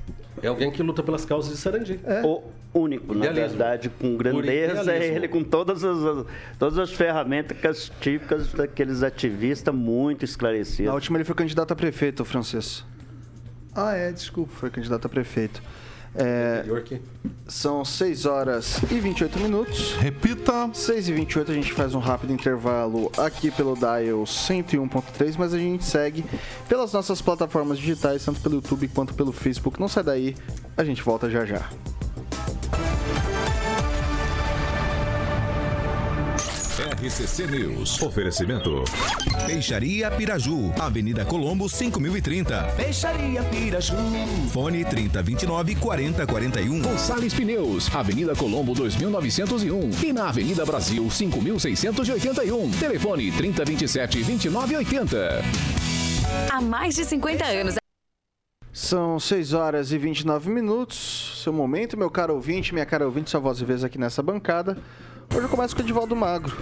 [0.43, 1.99] é alguém que luta pelas causas de Sarandi.
[2.03, 2.21] É.
[2.25, 6.25] O único, na verdade, com grandeza, é ele com todas as,
[6.60, 10.88] todas as ferramentas típicas daqueles ativistas muito esclarecidos.
[10.88, 12.84] Na última ele foi candidato a prefeito, francês.
[13.73, 14.53] Ah, é, desculpa.
[14.53, 15.62] Foi candidato a prefeito.
[16.15, 16.63] É,
[17.47, 19.93] são 6 horas e 28 minutos.
[19.93, 20.69] Repita.
[20.73, 25.58] 6 e 28 a gente faz um rápido intervalo aqui pelo Dial 101.3, mas a
[25.58, 26.23] gente segue
[26.67, 29.80] pelas nossas plataformas digitais, tanto pelo YouTube quanto pelo Facebook.
[29.80, 30.36] Não sai daí,
[30.78, 31.67] a gente volta já já.
[37.03, 38.01] RCC News.
[38.01, 38.85] Oferecimento.
[39.45, 40.71] Peixaria Piraju.
[40.79, 42.63] Avenida Colombo, 5030.
[42.77, 43.97] Peixaria Piraju.
[44.49, 46.81] Fone 3029 4041.
[46.81, 47.93] Gonçalves Pneus.
[47.93, 49.89] Avenida Colombo, 2901.
[50.01, 52.71] E na Avenida Brasil, 5681.
[52.71, 55.41] Telefone 3027 2980.
[56.49, 57.75] Há mais de 50 anos.
[58.71, 61.41] São 6 horas e 29 minutos.
[61.43, 64.77] Seu momento, meu caro ouvinte, minha cara ouvinte, sua voz e vez aqui nessa bancada.
[65.29, 66.55] Hoje eu começo com o Edivaldo Magro.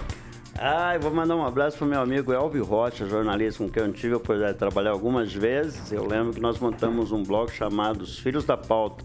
[0.58, 3.92] Ah, eu vou mandar um abraço pro meu amigo Elvio Rocha, jornalista com quem eu
[3.92, 5.90] tive a oportunidade de trabalhar algumas vezes.
[5.90, 9.02] Eu lembro que nós montamos um blog chamado Os Filhos da Pauta.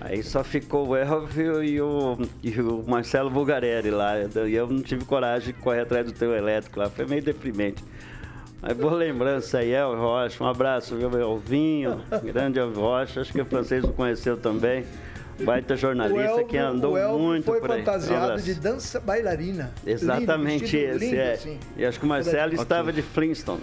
[0.00, 4.14] Aí só ficou o Elvio e o, e o Marcelo Bulgarelli lá.
[4.18, 6.90] E eu não tive coragem de correr atrás do teu elétrico lá.
[6.90, 7.82] Foi meio deprimente.
[8.60, 10.42] Mas boa lembrança aí, Elvio Rocha.
[10.42, 13.20] Um abraço, viu, Elvinho, grande Elvio Rocha.
[13.20, 14.84] Acho que o francês o conheceu também.
[15.44, 17.78] Baita jornalista que andou o Elvio muito foi por aí.
[17.84, 19.72] Fantasiado de dança bailarina.
[19.86, 21.32] Exatamente Lindo, esse, lindo, é.
[21.32, 21.58] assim.
[21.76, 22.62] E acho que o Marcelo Ok.
[22.62, 23.60] estava de Flintstone.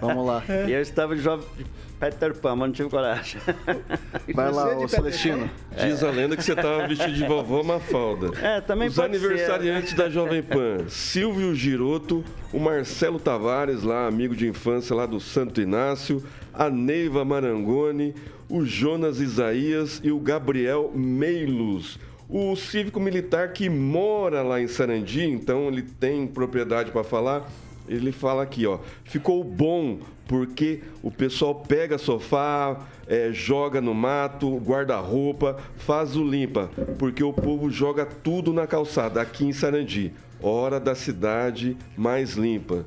[0.00, 0.42] Vamos lá.
[0.68, 1.64] E eu estava de jovem de
[1.98, 3.40] Peter Pan, mas não tive coragem.
[4.34, 5.50] Vai lá, de ô Celestino.
[5.76, 8.30] Diz a lenda que você estava vestido de vovó Mafalda.
[8.40, 9.26] É, também Os pode ser.
[9.26, 15.20] aniversariantes da Jovem Pan, Silvio Giroto, o Marcelo Tavares, lá amigo de infância lá do
[15.20, 18.14] Santo Inácio, a Neiva Marangoni,
[18.54, 21.98] o Jonas Isaías e o Gabriel Meilos.
[22.28, 27.50] O cívico militar que mora lá em Sarandi, então ele tem propriedade para falar.
[27.88, 34.56] Ele fala aqui, ó, ficou bom porque o pessoal pega sofá, eh, joga no mato,
[34.58, 40.14] guarda-roupa, faz o limpa, porque o povo joga tudo na calçada aqui em Sarandi.
[40.40, 42.86] Hora da cidade mais limpa.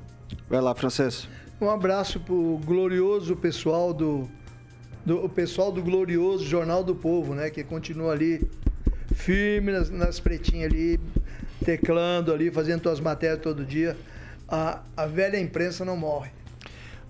[0.49, 1.27] Vai lá, Francês.
[1.59, 4.29] Um abraço pro glorioso pessoal do,
[5.07, 7.49] do o pessoal do glorioso Jornal do Povo, né?
[7.49, 8.45] Que continua ali
[9.15, 10.99] firme nas, nas pretinhas ali,
[11.63, 13.95] teclando ali, fazendo suas matérias todo dia.
[14.49, 16.31] A, a velha imprensa não morre.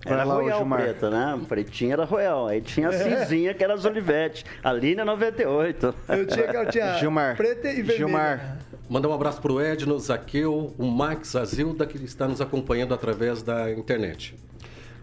[0.06, 0.80] Era lá, Royal Gilmar.
[0.80, 1.40] preta, né?
[1.48, 2.46] Pretinha era Royal.
[2.46, 4.44] Aí tinha a cinzinha, que era as Olivetti.
[4.62, 5.94] Ali na 98.
[6.08, 7.36] Eu tinha, eu tinha Gilmar.
[7.36, 7.96] preta e vermelha.
[7.96, 8.58] Gilmar.
[8.88, 13.42] Mandar um abraço para o Edno, Zaqueu, o Max Azilda, que está nos acompanhando através
[13.42, 14.36] da internet.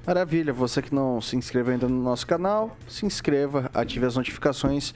[0.06, 4.94] Maravilha, você que não se inscreveu ainda no nosso canal, se inscreva, ative as notificações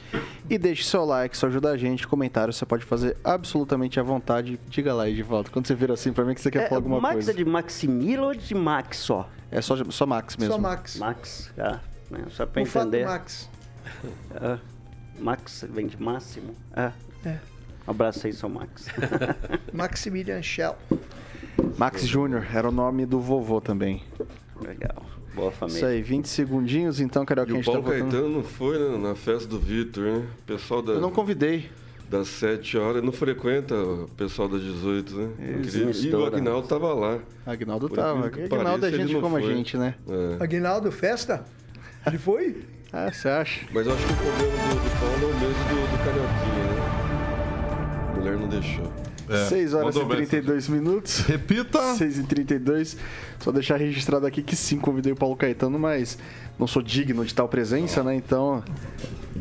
[0.49, 2.07] e deixe seu like, isso ajuda a gente.
[2.07, 4.59] Comentário você pode fazer absolutamente à vontade.
[4.69, 7.01] Diga lá, Edivaldo, quando você vira assim pra mim que você quer É, falar alguma
[7.01, 7.31] Max coisa.
[7.31, 9.27] é de Maximilo ou de Max só?
[9.51, 10.53] É só, só Max mesmo.
[10.53, 10.97] Só Max.
[10.99, 11.79] Max, ah,
[12.11, 12.19] né?
[12.29, 13.05] só pra O fato entender.
[13.05, 13.49] Max.
[14.39, 14.59] Ah,
[15.19, 16.53] Max vem de máximo.
[16.75, 16.91] É.
[17.25, 18.85] Um abraço aí, seu Max.
[19.73, 20.75] Maximilian Schell.
[21.77, 24.03] Max Júnior, era o nome do vovô também.
[24.61, 25.05] Legal.
[25.35, 25.77] Boa família.
[25.77, 28.11] Isso aí, 20 segundinhos então, Carioca, E a o gente tá Paulo voltando.
[28.11, 30.23] Caetano não foi né, na festa do Vitor, né?
[30.45, 31.69] Pessoal da, Eu não convidei.
[32.09, 35.29] das 7 horas não frequenta o pessoal das 18, né?
[35.61, 36.11] Isso, Incrível.
[36.11, 36.25] E o.
[36.25, 37.19] Agnaldo tava lá.
[37.45, 38.25] Agnaldo Por tava.
[38.27, 39.55] Agnaldo é gente não como a foi.
[39.55, 39.95] gente, né?
[40.39, 40.43] É.
[40.43, 41.45] Aguinaldo, festa?
[42.05, 42.57] Ele foi?
[42.91, 43.67] Ah, você acha?
[43.71, 46.63] Mas eu acho que o problema do, do Paulo é o mesmo do, do Carioquinha,
[46.73, 48.09] né?
[48.09, 48.91] A mulher não deixou.
[49.29, 50.25] É, 6 horas e mandou bem.
[50.25, 51.19] 32 minutos.
[51.19, 51.95] Repita.
[51.95, 52.97] 6 e 32
[53.39, 56.17] Só deixar registrado aqui que sim, convidei o Paulo Caetano, mas
[56.57, 58.15] não sou digno de tal presença, né?
[58.15, 58.63] Então,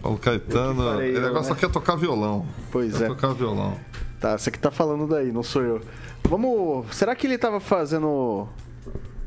[0.02, 1.48] Paulo Caetano, farei ele agora né?
[1.48, 2.46] só quer tocar violão.
[2.70, 3.06] pois Quer é.
[3.08, 3.78] tocar violão.
[4.20, 5.80] Tá, você que tá falando daí, não sou eu.
[6.24, 6.94] Vamos.
[6.94, 8.48] Será que ele tava fazendo.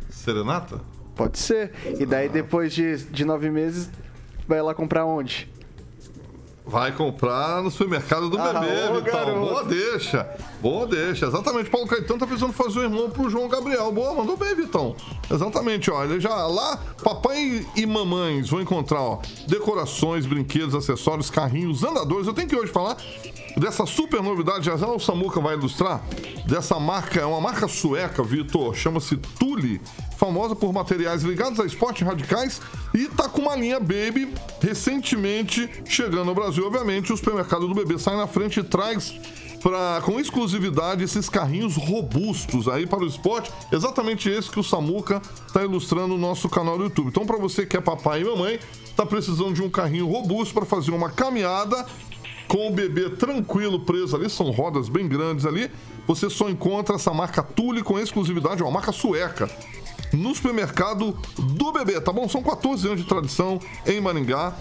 [0.10, 0.82] Serenata?
[1.16, 1.72] Pode ser.
[2.00, 3.90] E daí depois de, de nove meses,
[4.48, 5.50] vai lá comprar onde?
[6.72, 9.40] Vai comprar no supermercado do Ah, bebê, ô.
[9.42, 10.26] Boa deixa.
[10.62, 11.26] Boa deixa.
[11.26, 11.70] Exatamente.
[11.70, 13.92] Paulo Caetano tá precisando fazer o irmão pro João Gabriel.
[13.92, 14.96] Boa, mandou bem, Vitão.
[15.30, 16.02] Exatamente, ó.
[16.06, 22.26] Ele já lá, papai e mamães vão encontrar, ó, decorações, brinquedos, acessórios, carrinhos, andadores.
[22.26, 22.96] Eu tenho que hoje falar
[23.58, 26.02] dessa super novidade, já já o Samuca vai ilustrar,
[26.46, 29.82] dessa marca, é uma marca sueca, Vitor, chama-se Tule,
[30.22, 32.62] famosa por materiais ligados a esportes radicais
[32.94, 34.32] e tá com uma linha Baby
[34.62, 39.16] recentemente chegando ao Brasil, obviamente, o supermercado do bebê sai na frente e traz
[39.64, 45.20] pra, com exclusividade esses carrinhos robustos aí para o esporte, exatamente esse que o Samuca
[45.52, 47.08] tá ilustrando no nosso canal do YouTube.
[47.08, 48.60] Então, para você que é papai e mamãe,
[48.96, 51.84] tá precisando de um carrinho robusto para fazer uma caminhada
[52.48, 55.72] com o bebê tranquilo preso ali, são rodas bem grandes ali.
[56.06, 59.50] Você só encontra essa marca Tule com exclusividade, é uma marca sueca.
[60.14, 62.28] No supermercado do bebê, tá bom?
[62.28, 64.54] São 14 anos de tradição em Maringá.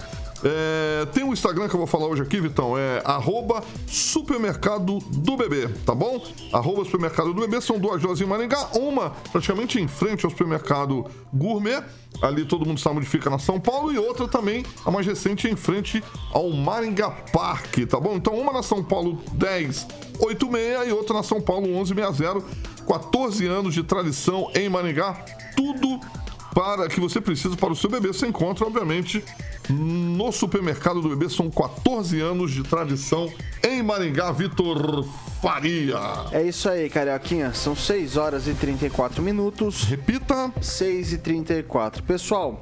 [0.43, 5.37] É, tem um Instagram que eu vou falar hoje aqui, Vitão, é arroba supermercado do
[5.37, 6.25] bebê, tá bom?
[6.53, 11.05] Arroba supermercado do bebê, são duas lojas em Maringá, uma praticamente em frente ao supermercado
[11.33, 11.85] gourmet,
[12.23, 15.47] ali todo mundo sabe onde fica na São Paulo, e outra também, a mais recente,
[15.47, 18.15] em frente ao Maringá Parque, tá bom?
[18.17, 22.43] Então uma na São Paulo 1086 e outra na São Paulo 1160,
[22.91, 25.25] 14 anos de tradição em Maringá,
[25.57, 26.01] tudo
[26.53, 28.09] para que você precisa para o seu bebê.
[28.09, 29.23] Você encontra, obviamente,
[29.69, 31.29] no supermercado do bebê.
[31.29, 33.33] São 14 anos de tradição
[33.65, 35.07] em Maringá, Vitor
[35.41, 36.01] Faria.
[36.33, 37.55] É isso aí, Carioquinha.
[37.55, 39.85] São 6 horas e 34 minutos.
[39.85, 40.53] Repita.
[40.61, 42.03] 6 e 34.
[42.03, 42.61] Pessoal,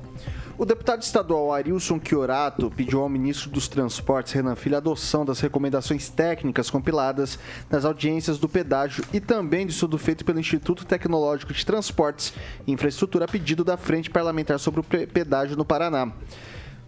[0.59, 5.39] o deputado estadual Arilson Chiorato pediu ao ministro dos Transportes, Renan Filho, a adoção das
[5.39, 7.39] recomendações técnicas compiladas
[7.71, 12.35] nas audiências do pedágio e também de estudo feito pelo Instituto Tecnológico de Transportes
[12.67, 16.11] e Infraestrutura a pedido da Frente Parlamentar sobre o pe- Pedágio no Paraná.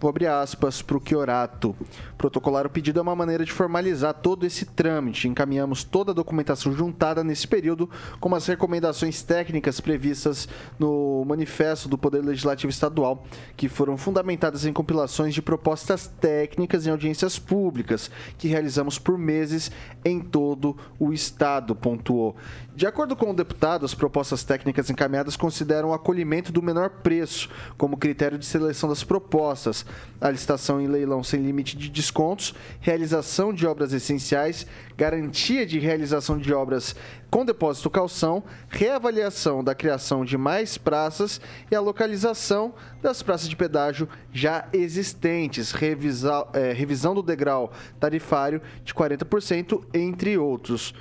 [0.08, 1.76] Abrir aspas para o Chiorato.
[2.16, 5.28] Protocolar o pedido é uma maneira de formalizar todo esse trâmite.
[5.28, 11.98] Encaminhamos toda a documentação juntada nesse período, como as recomendações técnicas previstas no manifesto do
[11.98, 13.24] Poder Legislativo Estadual,
[13.56, 19.70] que foram fundamentadas em compilações de propostas técnicas em audiências públicas, que realizamos por meses
[20.04, 22.36] em todo o Estado, pontuou.
[22.74, 27.50] De acordo com o deputado, as propostas técnicas encaminhadas consideram o acolhimento do menor preço
[27.76, 29.84] como critério de seleção das propostas,
[30.20, 34.66] a licitação em leilão sem limite de descontos, realização de obras essenciais,
[34.96, 36.94] garantia de realização de obras
[37.30, 43.56] com depósito calção, reavaliação da criação de mais praças e a localização das praças de
[43.56, 50.94] pedágio já existentes, revisa, é, revisão do degrau tarifário de 40%, entre outros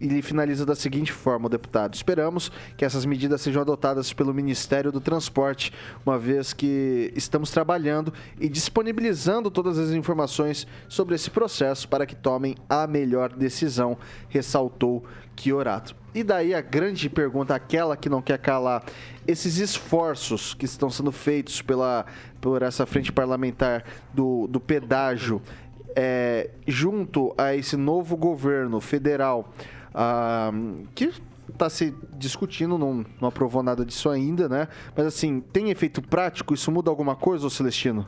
[0.00, 1.94] ele finaliza da seguinte forma, o deputado.
[1.94, 5.72] Esperamos que essas medidas sejam adotadas pelo Ministério do Transporte,
[6.04, 12.14] uma vez que estamos trabalhando e disponibilizando todas as informações sobre esse processo para que
[12.14, 13.98] tomem a melhor decisão,
[14.28, 15.04] ressaltou
[15.36, 15.96] Chiorato.
[16.14, 18.84] E daí a grande pergunta, aquela que não quer calar,
[19.26, 22.04] esses esforços que estão sendo feitos pela,
[22.40, 25.40] por essa frente parlamentar do, do pedágio,
[25.96, 29.52] é, junto a esse novo governo federal,
[29.94, 30.50] ah,
[30.94, 31.12] que
[31.48, 34.68] está se discutindo, não, não aprovou nada disso ainda, né?
[34.96, 36.54] Mas assim, tem efeito prático?
[36.54, 38.06] Isso muda alguma coisa, ô Celestino?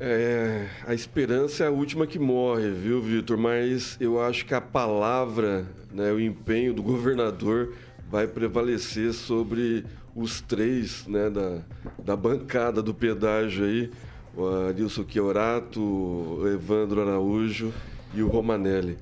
[0.00, 3.36] É, a esperança é a última que morre, viu, Vitor?
[3.36, 7.74] Mas eu acho que a palavra, né, o empenho do governador
[8.08, 11.58] vai prevalecer sobre os três né, da,
[11.98, 13.90] da bancada do pedágio aí,
[14.36, 17.72] o Adilson Chiorato, o Evandro Araújo
[18.14, 18.96] e o Romanelli.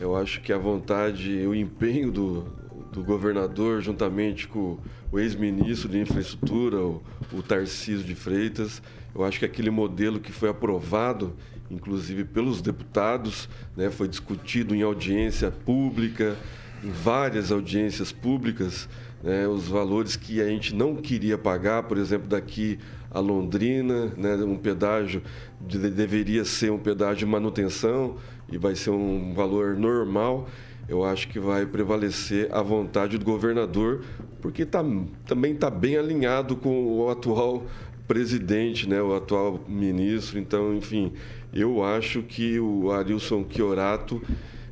[0.00, 2.46] Eu acho que a vontade e o empenho do,
[2.90, 4.78] do governador, juntamente com
[5.12, 8.80] o ex-ministro de Infraestrutura, o, o Tarcísio de Freitas,
[9.14, 11.36] eu acho que aquele modelo que foi aprovado,
[11.70, 13.46] inclusive pelos deputados,
[13.76, 16.34] né, foi discutido em audiência pública,
[16.82, 18.88] em várias audiências públicas,
[19.22, 22.78] né, os valores que a gente não queria pagar, por exemplo, daqui
[23.10, 25.22] a Londrina, né, um pedágio
[25.60, 28.16] de, deveria ser um pedágio de manutenção,
[28.50, 30.48] e vai ser um valor normal,
[30.88, 34.02] eu acho que vai prevalecer a vontade do governador,
[34.40, 34.84] porque tá,
[35.24, 37.64] também está bem alinhado com o atual
[38.08, 40.38] presidente, né, o atual ministro.
[40.38, 41.12] Então, enfim,
[41.52, 44.20] eu acho que o Arilson Chiorato,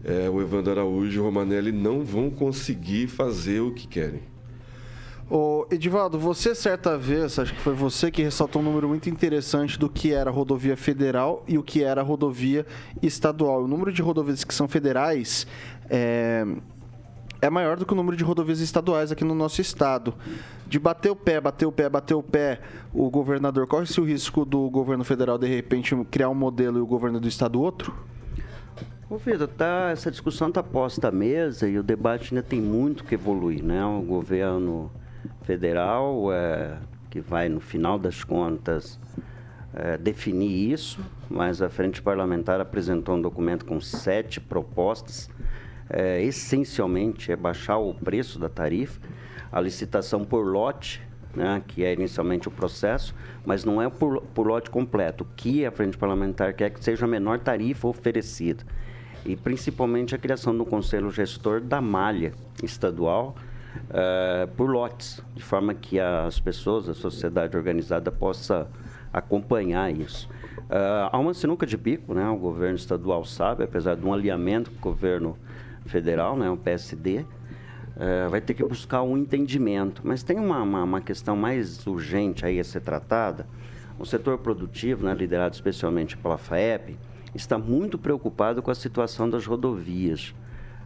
[0.04, 4.37] é, o Evandro Araújo e o Romanelli não vão conseguir fazer o que querem.
[5.30, 9.78] Ô, Edivaldo, você certa vez, acho que foi você que ressaltou um número muito interessante
[9.78, 12.64] do que era rodovia federal e o que era rodovia
[13.02, 13.64] estadual.
[13.64, 15.46] O número de rodovias que são federais
[15.90, 16.46] é,
[17.42, 20.14] é maior do que o número de rodovias estaduais aqui no nosso estado.
[20.66, 24.46] De bater o pé, bater o pé, bater o pé, o governador corre-se o risco
[24.46, 27.94] do governo federal, de repente, criar um modelo e o governo do estado outro?
[29.10, 33.04] Ô, Vitor, tá, essa discussão está posta à mesa e o debate ainda tem muito
[33.04, 33.84] que evoluir, né?
[33.84, 34.90] O governo
[35.48, 36.76] federal, é,
[37.08, 39.00] que vai, no final das contas,
[39.72, 45.30] é, definir isso, mas a Frente Parlamentar apresentou um documento com sete propostas.
[45.88, 49.00] É, essencialmente, é baixar o preço da tarifa,
[49.50, 51.00] a licitação por lote,
[51.34, 53.14] né, que é inicialmente o processo,
[53.46, 55.24] mas não é por, por lote completo.
[55.24, 58.64] O que a Frente Parlamentar quer que seja a menor tarifa oferecida.
[59.24, 63.34] E principalmente a criação do Conselho Gestor da malha estadual,
[63.90, 68.66] uh, por lotes, de forma que as pessoas, a sociedade organizada possa
[69.12, 70.28] acompanhar isso.
[70.68, 72.28] Uh, há uma sinuca de bico, né?
[72.28, 75.38] O governo estadual sabe, apesar de um alinhamento com o governo
[75.86, 76.50] federal, né?
[76.50, 77.24] O PSD, uh,
[77.98, 80.02] eh, vai ter que buscar um entendimento.
[80.04, 83.46] Mas tem uma, uma, uma, questão mais urgente aí a ser tratada.
[83.98, 86.96] O setor produtivo, né, liderado especialmente pela FAEP,
[87.34, 90.34] está muito preocupado com a situação das rodovias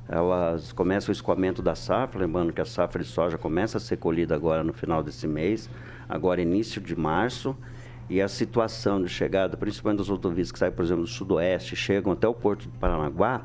[0.08, 3.96] elas começam o escoamento da safra, lembrando que a safra de soja começa a ser
[3.96, 5.70] colhida agora no final desse mês,
[6.08, 7.56] agora início de março,
[8.10, 12.12] e a situação de chegada, principalmente das rodovias que saem, por exemplo, do sudoeste, chegam
[12.12, 13.42] até o porto de Paranaguá,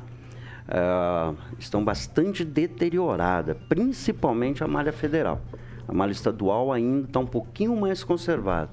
[0.68, 5.40] uh, estão bastante deterioradas, principalmente a malha federal.
[5.86, 8.68] A malha estadual ainda está um pouquinho mais conservada,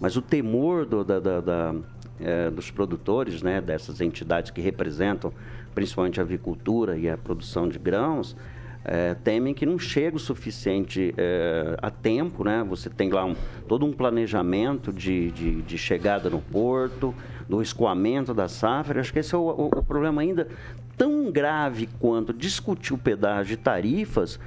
[0.00, 1.74] mas o temor do, da, da, da
[2.20, 5.32] é, dos produtores, né, dessas entidades que representam
[5.76, 8.34] principalmente a avicultura e a produção de grãos,
[8.82, 12.64] é, temem que não chega o suficiente é, a tempo, né?
[12.66, 13.34] Você tem lá um,
[13.68, 17.14] todo um planejamento de, de, de, chegada no porto,
[17.46, 19.00] do escoamento da safra.
[19.00, 20.48] Acho que esse é o, o, o problema ainda
[20.96, 24.40] tão grave quanto discutir o pedágio de tarifas,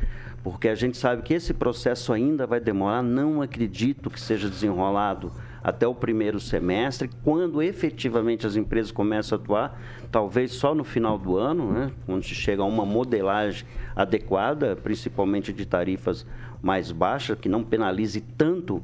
[0.44, 3.04] porque a gente sabe que esse processo ainda vai demorar.
[3.04, 5.32] Não acredito que seja desenrolado
[5.64, 9.82] até o primeiro semestre, quando efetivamente as empresas começam a atuar,
[10.12, 15.52] talvez só no final do ano, né, quando se chega a uma modelagem adequada, principalmente
[15.52, 16.26] de tarifas
[16.62, 18.82] mais baixas, que não penalize tanto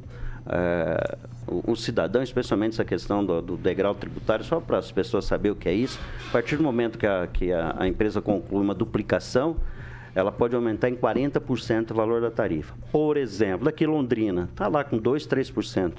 [0.48, 1.18] é,
[1.48, 5.54] o, o, cidadão, especialmente essa questão do, do degrau tributário, só para as pessoas saberem
[5.54, 6.00] o que é isso.
[6.30, 9.56] A partir do momento que a, que a, a empresa conclui uma duplicação,
[10.14, 12.74] ela pode aumentar em 40% o valor da tarifa.
[12.92, 15.94] Por exemplo, daqui Londrina, está lá com 2, 3%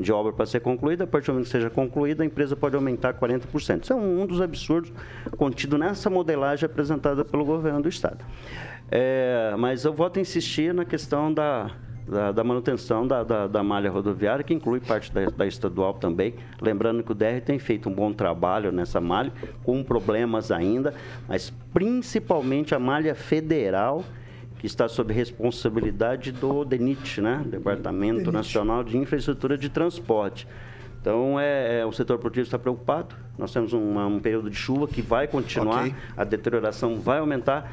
[0.00, 2.74] de obra para ser concluída, a partir do momento que seja concluída, a empresa pode
[2.74, 3.84] aumentar 40%.
[3.84, 4.92] Isso é um, um dos absurdos
[5.36, 8.24] contido nessa modelagem apresentada pelo governo do Estado.
[8.90, 11.70] É, mas eu volto a insistir na questão da,
[12.08, 16.34] da, da manutenção da, da, da, malha rodoviária, que inclui parte da, da, estadual também.
[16.60, 19.32] Lembrando que o DR tem feito um bom trabalho nessa malha,
[19.62, 20.92] com problemas ainda,
[21.28, 24.04] mas principalmente a malha federal,
[24.60, 27.42] que está sob responsabilidade do DENIT, né?
[27.46, 28.34] Departamento DENIT.
[28.34, 30.46] Nacional de Infraestrutura de Transporte.
[31.00, 33.16] Então, é, é, o setor produtivo está preocupado.
[33.38, 35.94] Nós temos uma, um período de chuva que vai continuar, okay.
[36.14, 37.72] a deterioração vai aumentar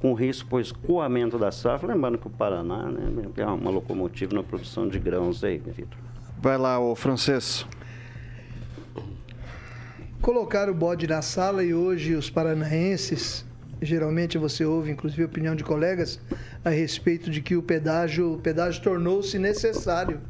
[0.00, 1.92] com risco para escoamento da safra.
[1.92, 5.98] Lembrando que o Paraná né, é uma locomotiva na produção de grãos aí, Vitor.
[6.40, 7.66] Vai lá, o francês.
[10.22, 13.44] Colocar o bode na sala e hoje os paranaenses,
[13.80, 16.20] geralmente você ouve, inclusive, opinião de colegas
[16.64, 20.20] a respeito de que o pedágio, o pedágio tornou-se necessário.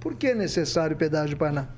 [0.00, 1.68] Por que necessário o pedágio Paraná?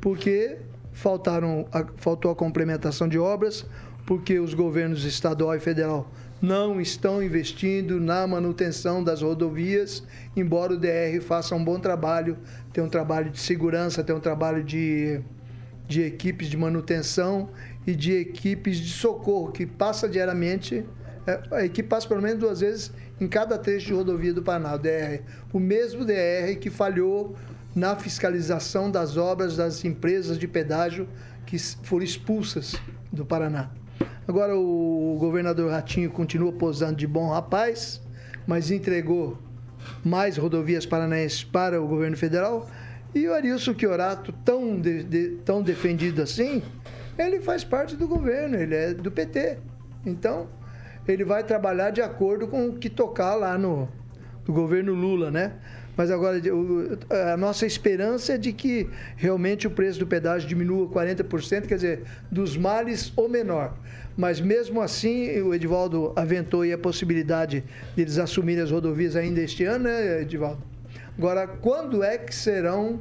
[0.00, 0.58] Porque
[0.92, 3.66] faltaram, faltou a complementação de obras,
[4.06, 6.10] porque os governos estadual e federal
[6.40, 10.04] não estão investindo na manutenção das rodovias,
[10.36, 12.36] embora o DR faça um bom trabalho,
[12.72, 15.20] tem um trabalho de segurança, tem um trabalho de,
[15.86, 17.50] de equipes de manutenção
[17.86, 20.84] e de equipes de socorro, que passa diariamente,
[21.26, 24.74] é, a equipe passa pelo menos duas vezes em cada trecho de rodovia do Paraná,
[24.74, 25.22] o DR.
[25.52, 27.36] O mesmo DR que falhou
[27.74, 31.08] na fiscalização das obras das empresas de pedágio
[31.44, 32.74] que foram expulsas
[33.12, 33.70] do Paraná.
[34.26, 38.02] Agora o governador Ratinho continua posando de bom rapaz,
[38.46, 39.38] mas entregou
[40.04, 42.68] mais rodovias paranaenses para o governo federal.
[43.14, 46.62] E o Arilson Chiorato, tão, de, de, tão defendido assim,
[47.18, 49.58] ele faz parte do governo, ele é do PT.
[50.04, 50.48] Então,
[51.08, 53.88] ele vai trabalhar de acordo com o que tocar lá no,
[54.46, 55.54] no governo Lula, né?
[55.96, 56.38] Mas agora,
[57.32, 62.02] a nossa esperança é de que realmente o preço do pedágio diminua 40%, quer dizer,
[62.30, 63.78] dos males ou menor.
[64.14, 69.64] Mas mesmo assim, o Edivaldo aventou a possibilidade de eles assumirem as rodovias ainda este
[69.64, 70.62] ano, né, Edivaldo?
[71.18, 73.00] Agora, quando é que serão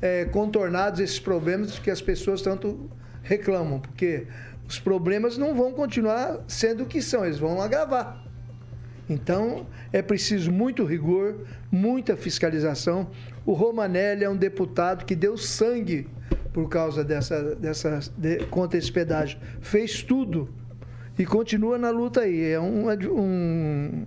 [0.00, 2.90] é, contornados esses problemas que as pessoas tanto
[3.22, 3.80] reclamam?
[3.80, 4.26] Porque
[4.68, 8.22] os problemas não vão continuar sendo o que são, eles vão agravar.
[9.08, 13.10] Então, é preciso muito rigor, muita fiscalização.
[13.44, 16.08] O Romanelli é um deputado que deu sangue
[16.52, 19.38] por causa dessa, dessa de, contra esse pedágio.
[19.60, 20.48] Fez tudo
[21.18, 22.50] e continua na luta aí.
[22.50, 24.06] É um, um,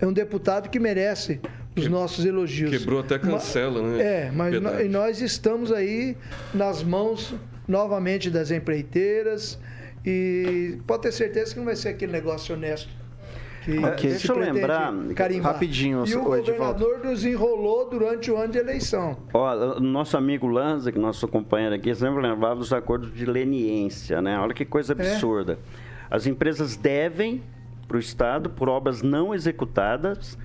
[0.00, 1.40] é um deputado que merece
[1.78, 2.70] os que, nossos elogios.
[2.70, 4.26] Quebrou até cancela, mas, né?
[4.26, 6.16] É, mas nós, nós estamos aí
[6.52, 7.34] nas mãos
[7.66, 9.58] novamente das empreiteiras
[10.04, 12.98] e pode ter certeza que não vai ser aquele negócio honesto
[13.68, 14.10] que okay.
[14.10, 15.52] Deixa eu lembrar carimbar.
[15.52, 16.04] rapidinho.
[16.06, 19.18] E o, o governador nos enrolou durante o ano de eleição.
[19.34, 24.22] Ó, nosso amigo Lanza, que é nosso companheiro aqui, sempre lembrava dos acordos de leniência,
[24.22, 24.38] né?
[24.38, 24.94] Olha que coisa é.
[24.94, 25.52] absurda.
[25.52, 25.88] É.
[26.10, 27.42] As empresas devem
[27.86, 30.38] para o Estado por obras não executadas.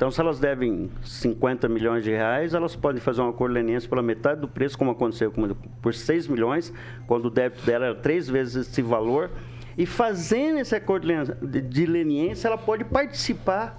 [0.00, 3.86] Então, se elas devem 50 milhões de reais, elas podem fazer um acordo de leniência
[3.86, 5.30] pela metade do preço, como aconteceu
[5.82, 6.72] por 6 milhões,
[7.06, 9.30] quando o débito dela era três vezes esse valor
[9.76, 11.06] e fazendo esse acordo
[11.42, 13.78] de leniência, ela pode participar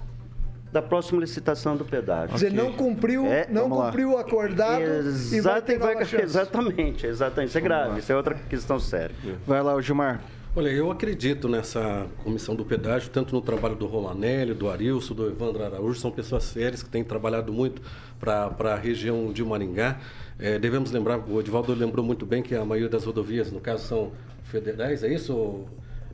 [0.70, 2.28] da próxima licitação do pedágio.
[2.28, 7.04] Quer dizer, não cumpriu, é, não cumpriu o acordado Exato, e vai ter vai, Exatamente,
[7.04, 7.48] exatamente.
[7.48, 9.16] Isso é grave, isso é outra questão séria.
[9.44, 10.20] Vai lá, o Gilmar.
[10.54, 15.26] Olha, eu acredito nessa comissão do pedágio, tanto no trabalho do Romanelli, do Arilson, do
[15.26, 17.80] Evandro Araújo, são pessoas sérias que têm trabalhado muito
[18.20, 19.98] para a região de Maringá.
[20.38, 23.86] É, devemos lembrar, o Edivaldo lembrou muito bem que a maioria das rodovias, no caso,
[23.88, 24.12] são
[24.44, 25.64] federais, é isso,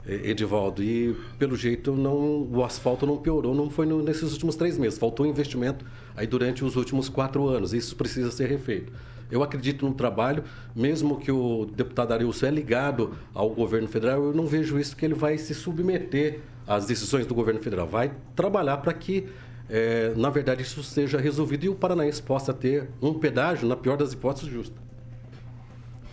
[0.06, 4.78] Edivaldo, e pelo jeito não, o asfalto não piorou, não foi no, nesses últimos três
[4.78, 5.84] meses, faltou investimento
[6.14, 8.92] aí durante os últimos quatro anos, isso precisa ser refeito.
[9.30, 14.32] Eu acredito no trabalho, mesmo que o deputado Arilson é ligado ao governo federal, eu
[14.32, 18.78] não vejo isso que ele vai se submeter às decisões do governo federal, vai trabalhar
[18.78, 19.26] para que,
[19.68, 23.96] é, na verdade, isso seja resolvido e o paranaense possa ter um pedágio, na pior
[23.96, 24.76] das hipóteses, justo.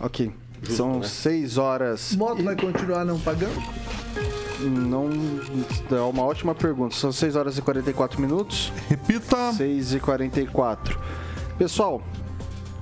[0.00, 0.30] Ok.
[0.62, 1.06] Justo, São né?
[1.06, 2.14] seis horas.
[2.16, 3.62] Moto vai continuar não pagando?
[4.60, 5.10] Não.
[5.90, 6.94] É uma ótima pergunta.
[6.94, 8.72] São 6 horas e 44 minutos.
[8.88, 9.52] Repita.
[9.52, 10.98] 6 e 44.
[11.58, 12.02] Pessoal,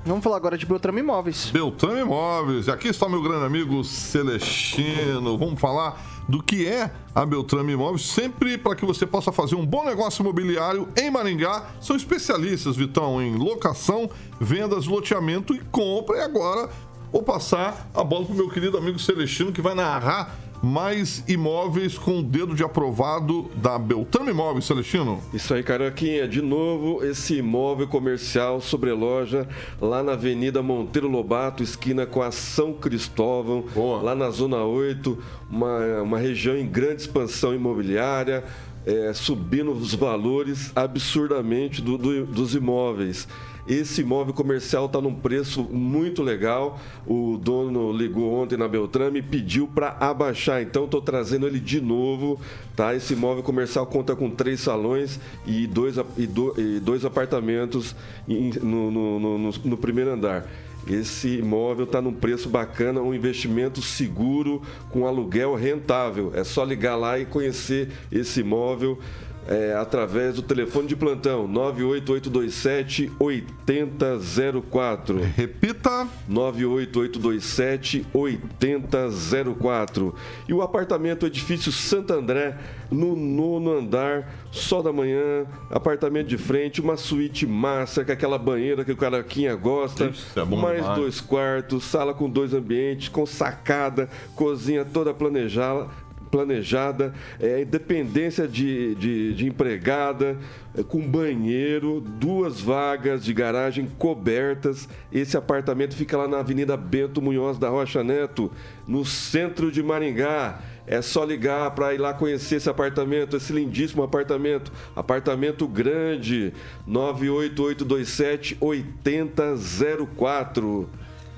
[0.06, 1.48] Vamos falar agora de Beltrame Imóveis.
[1.50, 2.68] Beltrame Imóveis.
[2.68, 5.38] Aqui está meu grande amigo Celestino.
[5.38, 5.98] Vamos falar
[6.28, 10.20] do que é a Beltrame Imóveis, sempre para que você possa fazer um bom negócio
[10.20, 11.70] imobiliário em Maringá.
[11.80, 16.18] São especialistas, Vitão, em locação, vendas, loteamento e compra.
[16.18, 16.68] E agora
[17.10, 21.98] vou passar a bola para o meu querido amigo Celestino, que vai narrar mais imóveis
[21.98, 25.20] com o dedo de aprovado da Beltrame Imóveis, Celestino.
[25.32, 26.26] Isso aí, Caroquinha.
[26.26, 29.46] De novo, esse imóvel comercial sobre loja
[29.80, 34.00] lá na Avenida Monteiro Lobato, esquina com a São Cristóvão, Boa.
[34.00, 35.18] lá na Zona 8,
[35.50, 38.42] uma, uma região em grande expansão imobiliária.
[38.86, 43.26] é, subindo os valores absurdamente do- do- dos imóveis.
[43.66, 46.78] Esse imóvel comercial está num preço muito legal.
[47.06, 50.62] O dono ligou ontem na Beltrame e pediu para abaixar.
[50.62, 52.38] Então estou trazendo ele de novo.
[52.76, 52.94] Tá?
[52.94, 57.96] Esse imóvel comercial conta com três salões e dois, e do- e dois apartamentos
[58.28, 60.46] no- no- no- no primeiro andar.
[60.86, 64.60] Esse imóvel está num preço bacana, um investimento seguro
[64.90, 66.30] com aluguel rentável.
[66.34, 68.98] É só ligar lá e conhecer esse imóvel
[69.46, 75.18] é, através do telefone de plantão 98827 8004.
[75.36, 76.08] Repita.
[76.28, 80.14] 98827 8004.
[80.48, 82.56] E o apartamento Edifício Santo André,
[82.90, 88.84] no nono andar, sol da manhã, apartamento de frente, uma suíte massa, com aquela banheira
[88.84, 90.98] que o caraquinha gosta, Isso é bom mais demais.
[90.98, 95.88] dois quartos, sala com dois ambientes, com sacada, cozinha toda planejada.
[96.34, 100.36] Planejada, é, independência de, de, de empregada,
[100.76, 104.88] é, com banheiro, duas vagas de garagem cobertas.
[105.12, 108.50] Esse apartamento fica lá na Avenida Bento Munhoz da Rocha Neto,
[108.84, 110.60] no centro de Maringá.
[110.88, 114.72] É só ligar para ir lá conhecer esse apartamento, esse lindíssimo apartamento.
[114.96, 116.52] Apartamento grande,
[116.84, 120.90] 98827 8004.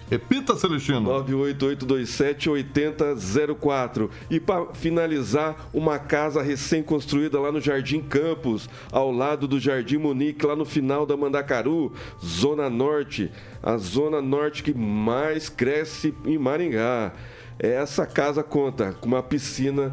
[0.09, 1.01] Repita, Celestino.
[1.01, 4.11] 98827 8004.
[4.31, 10.47] E para finalizar, uma casa recém-construída lá no Jardim Campos, ao lado do Jardim Munique,
[10.47, 11.93] lá no final da Mandacaru,
[12.25, 13.31] Zona Norte.
[13.63, 17.13] A zona norte que mais cresce em Maringá.
[17.59, 19.93] Essa casa conta com uma piscina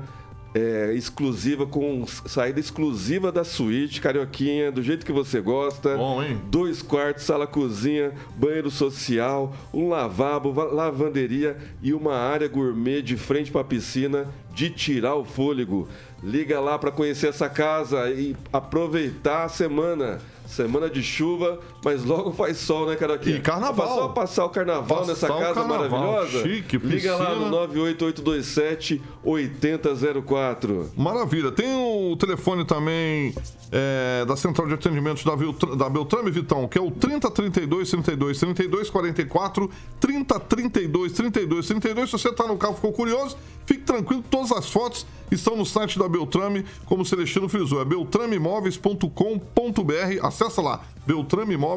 [0.55, 5.97] é, exclusiva, com saída exclusiva da suíte, carioquinha, do jeito que você gosta.
[5.97, 6.39] Bom, hein?
[6.49, 13.17] Dois quartos, sala cozinha, banheiro social, um lavabo, va- lavanderia e uma área gourmet de
[13.17, 15.87] frente para a piscina de tirar o fôlego.
[16.23, 20.19] Liga lá para conhecer essa casa e aproveitar a semana.
[20.45, 23.35] Semana de chuva, mas logo faz sol, né, Caroquinha?
[23.35, 23.87] E carnaval.
[23.87, 25.89] Só passar o carnaval Passar nessa casa carnaval.
[25.89, 26.43] maravilhosa.
[26.43, 27.45] Chique, Liga lá piscina.
[27.45, 30.91] no 98827 8004.
[30.95, 31.51] Maravilha.
[31.51, 33.33] Tem o telefone também
[33.71, 35.35] é, da Central de Atendimentos da,
[35.75, 39.69] da Beltrame Vitão, que é o 3032 32 32 44
[39.99, 42.09] 30 32 32 32.
[42.09, 45.65] Se você está no carro e ficou curioso, fique tranquilo, todas as fotos estão no
[45.65, 50.19] site da Beltrame, como o Celestino frisou, é beltrameimóveis.com.br.
[50.21, 51.72] Acessa lá, beltrameimóveis.com.br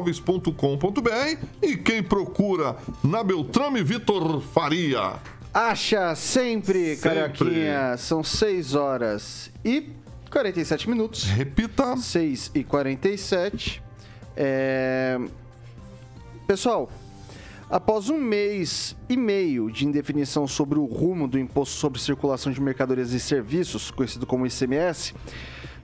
[1.61, 5.15] e quem procura na Beltrame Vitor Faria.
[5.53, 7.09] Acha sempre, Sempre.
[7.09, 7.97] Carioquinha.
[7.97, 9.89] São 6 horas e
[10.29, 11.23] 47 minutos.
[11.23, 11.97] Repita.
[11.97, 13.81] 6 e 47.
[14.35, 15.19] É...
[16.45, 16.89] Pessoal,
[17.69, 22.61] após um mês e meio de indefinição sobre o rumo do Imposto sobre Circulação de
[22.61, 25.15] Mercadorias e Serviços, conhecido como ICMS,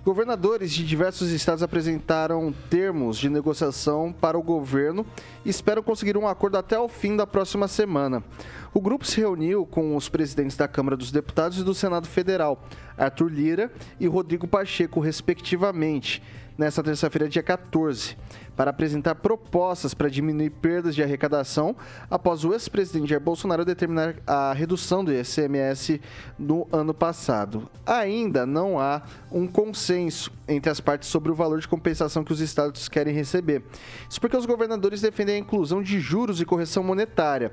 [0.03, 5.05] governadores de diversos estados apresentaram termos de negociação para o governo
[5.45, 8.21] e esperam conseguir um acordo até o fim da próxima semana.
[8.73, 12.61] O grupo se reuniu com os presidentes da Câmara dos Deputados e do Senado Federal,
[12.97, 16.21] Arthur Lira e Rodrigo Pacheco, respectivamente,
[16.57, 18.15] nesta terça-feira, dia 14,
[18.55, 21.75] para apresentar propostas para diminuir perdas de arrecadação
[22.09, 25.99] após o ex-presidente Jair Bolsonaro determinar a redução do ICMS
[26.37, 27.69] no ano passado.
[27.85, 29.01] Ainda não há
[29.31, 33.63] um consenso entre as partes sobre o valor de compensação que os estados querem receber.
[34.09, 37.51] Isso porque os governadores defendem a inclusão de juros e correção monetária.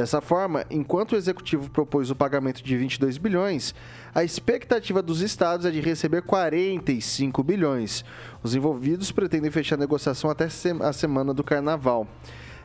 [0.00, 3.74] Dessa forma, enquanto o executivo propôs o pagamento de 22 bilhões,
[4.14, 8.02] a expectativa dos estados é de receber 45 bilhões.
[8.42, 10.48] Os envolvidos pretendem fechar a negociação até
[10.80, 12.08] a semana do carnaval.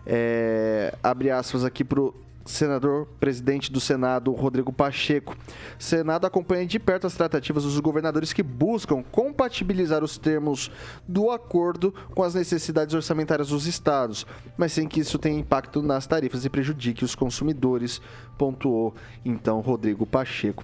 [0.07, 2.15] É, abre aspas aqui para o
[2.45, 5.35] senador presidente do Senado, Rodrigo Pacheco.
[5.79, 10.71] Senado acompanha de perto as tratativas dos governadores que buscam compatibilizar os termos
[11.07, 14.25] do acordo com as necessidades orçamentárias dos estados,
[14.55, 17.99] mas sem que isso tenha impacto nas tarifas e prejudique os consumidores,
[18.37, 18.93] pontuou
[19.25, 20.63] então Rodrigo Pacheco.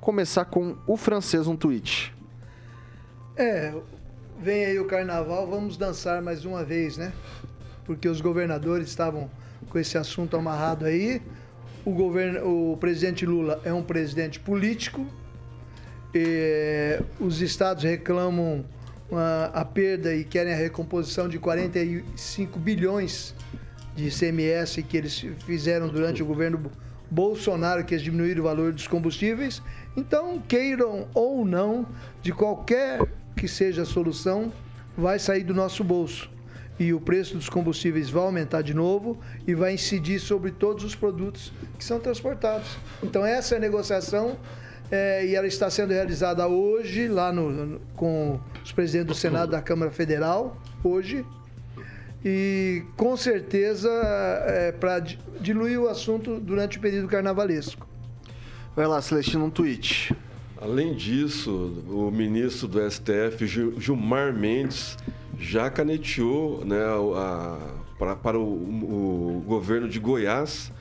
[0.00, 2.14] Começar com o francês um tweet.
[3.36, 3.74] É,
[4.40, 7.12] vem aí o carnaval, vamos dançar mais uma vez, né?
[7.86, 9.30] porque os governadores estavam
[9.76, 11.20] com esse assunto amarrado aí.
[11.84, 15.06] O, governo, o presidente Lula é um presidente político.
[17.20, 18.64] Os estados reclamam
[19.10, 23.34] uma- a perda e querem a recomposição de 45 bilhões
[23.94, 26.70] de ICMS que eles fizeram durante o governo Bo-
[27.10, 29.60] Bolsonaro, que eles diminuíram o valor dos combustíveis.
[29.94, 31.86] Então, queiram ou não,
[32.22, 33.06] de qualquer
[33.36, 34.50] que seja a solução,
[34.96, 36.30] vai sair do nosso bolso.
[36.78, 40.94] E o preço dos combustíveis vai aumentar de novo e vai incidir sobre todos os
[40.94, 42.76] produtos que são transportados.
[43.02, 44.36] Então, essa é a negociação
[44.90, 49.50] é, e ela está sendo realizada hoje, lá no, no- com os presidentes do Senado
[49.52, 51.24] da Câmara Federal, hoje.
[52.24, 53.88] E com certeza
[54.46, 54.98] é, para
[55.40, 57.86] diluir o assunto durante o período carnavalesco.
[58.74, 60.14] Vai lá, Celestino, um tweet.
[60.60, 64.96] Além disso, o ministro do STF, Gil- Gilmar Mendes,
[65.38, 66.78] já caneteou né,
[67.16, 67.58] a-
[67.98, 70.72] pra- para o, o governo de Goiás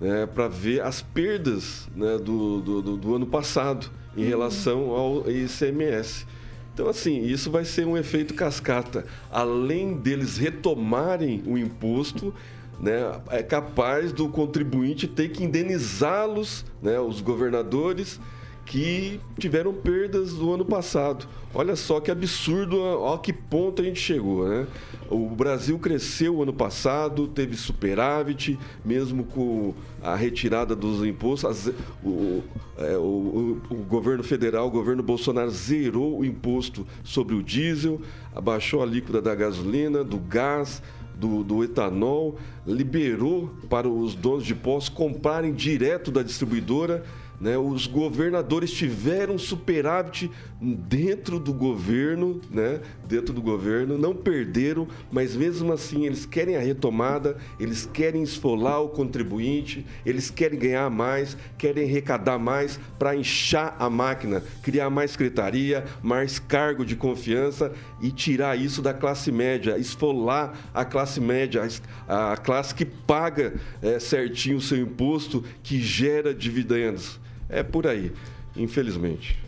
[0.00, 5.30] né, para ver as perdas né, do, do- do- do ano passado em relação ao
[5.30, 6.26] ICMS.
[6.72, 9.06] Então, assim, isso vai ser um efeito cascata.
[9.30, 12.34] Além deles retomarem o imposto,
[12.80, 18.18] né, é capaz do contribuinte ter que indenizá-los, né, os governadores,
[18.66, 21.26] que tiveram perdas do ano passado.
[21.54, 24.66] Olha só que absurdo, ó que ponto a gente chegou, né?
[25.08, 31.44] O Brasil cresceu ano passado, teve superávit, mesmo com a retirada dos impostos.
[31.68, 32.42] as- o,
[32.78, 38.00] é, o- o governo federal, o governo Bolsonaro zerou o imposto sobre o diesel,
[38.34, 40.82] abaixou a alíquota da gasolina, do gás,
[41.14, 42.36] do, do etanol,
[42.66, 47.04] liberou para os donos de postos comprarem direto da distribuidora.
[47.44, 47.58] Né?
[47.58, 52.80] Os governadores tiveram superávit dentro do governo, né?
[53.06, 58.80] dentro do governo, não perderam, mas mesmo assim eles querem a retomada, eles querem esfolar
[58.80, 65.10] o contribuinte, eles querem ganhar mais, querem arrecadar mais para inchar a máquina, criar mais
[65.10, 71.62] secretaria, mais cargo de confiança e tirar isso da classe média, esfolar a classe média,
[72.08, 77.22] a classe que paga eh, certinho o seu imposto, que gera dividendos.
[77.48, 78.12] É por aí,
[78.56, 79.38] infelizmente.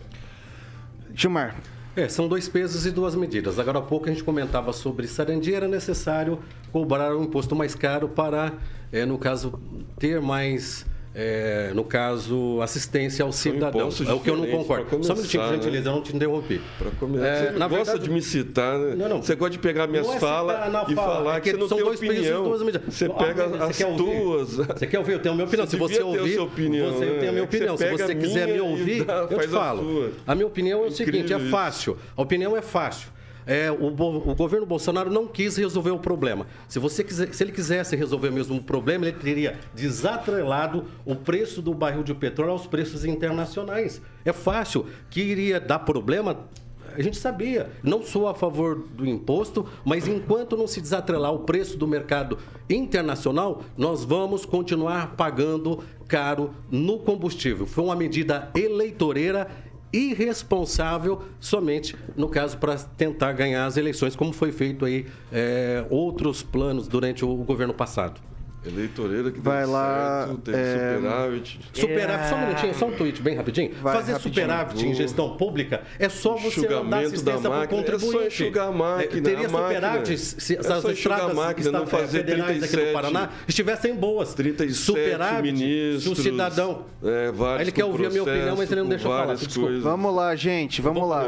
[1.14, 1.56] Gilmar.
[1.96, 3.58] É, são dois pesos e duas medidas.
[3.58, 6.38] Agora há pouco a gente comentava sobre sarandia, era necessário
[6.70, 8.52] cobrar um imposto mais caro para,
[8.92, 9.58] é, no caso,
[9.98, 10.84] ter mais,
[11.18, 13.88] é, no caso, assistência ao cidadão.
[14.06, 14.84] É o que eu não concordo.
[14.84, 16.60] pra Só um minutinho, por começar, gentileza, eu não te interrompi.
[16.78, 17.26] Pra começar.
[17.26, 18.94] É, você na gosta verdade- de me citar, né?
[18.96, 19.22] Não, não.
[19.22, 20.56] Você gosta de pegar minhas é falas
[20.90, 22.44] e fala, falar é que, não são tem dois opinião.
[22.44, 22.94] duas medidas.
[22.94, 24.56] Você Ah, pega você as tuas.
[24.56, 25.12] Você quer ouvir?
[25.12, 25.66] Eu tenho a minha opinião.
[25.66, 27.40] Você Se você ouvir, sua opinião, você eu tenho a minha né?
[27.42, 27.76] opinião.
[27.78, 30.12] Se você quiser me ouvir, eu te falo.
[30.26, 31.96] A minha opinião é o seguinte, é fácil.
[32.14, 33.15] A opinião é fácil.
[33.46, 36.46] É, o, o governo Bolsonaro não quis resolver o problema.
[36.66, 41.62] Se, você quiser, se ele quisesse resolver mesmo o problema, ele teria desatrelado o preço
[41.62, 44.02] do barril de petróleo aos preços internacionais.
[44.24, 44.86] É fácil.
[45.08, 46.48] Que iria dar problema,
[46.96, 47.70] a gente sabia.
[47.82, 52.38] Não sou a favor do imposto, mas enquanto não se desatrelar o preço do mercado
[52.68, 57.66] internacional, nós vamos continuar pagando caro no combustível.
[57.66, 59.48] Foi uma medida eleitoreira
[59.96, 66.42] irresponsável somente no caso para tentar ganhar as eleições, como foi feito aí é, outros
[66.42, 68.20] planos durante o governo passado.
[68.66, 71.60] Eleitoreira que Vai deu lá, certo, teve é, superávit.
[71.72, 73.70] Superávit, só um minutinho, só um tweet bem rapidinho.
[73.80, 74.34] Vai, Fazer rapidinho.
[74.34, 78.26] superávit em gestão pública é só você dar assistência para o máquina, é só contribuinte.
[78.26, 79.74] enxugar a máquina, Teria a máquina.
[79.74, 83.94] superávit se É as a estradas máquina, não fazer federais aqui 37 no Paraná estivessem
[83.94, 84.34] boas.
[84.34, 86.84] 37 superávit se o ministros, cidadão...
[87.04, 89.34] é, vários ele quer ouvir a minha opinião, mas ele não deixa falar.
[89.34, 89.78] Desculpa.
[89.80, 91.24] Vamos lá, gente, vamos lá.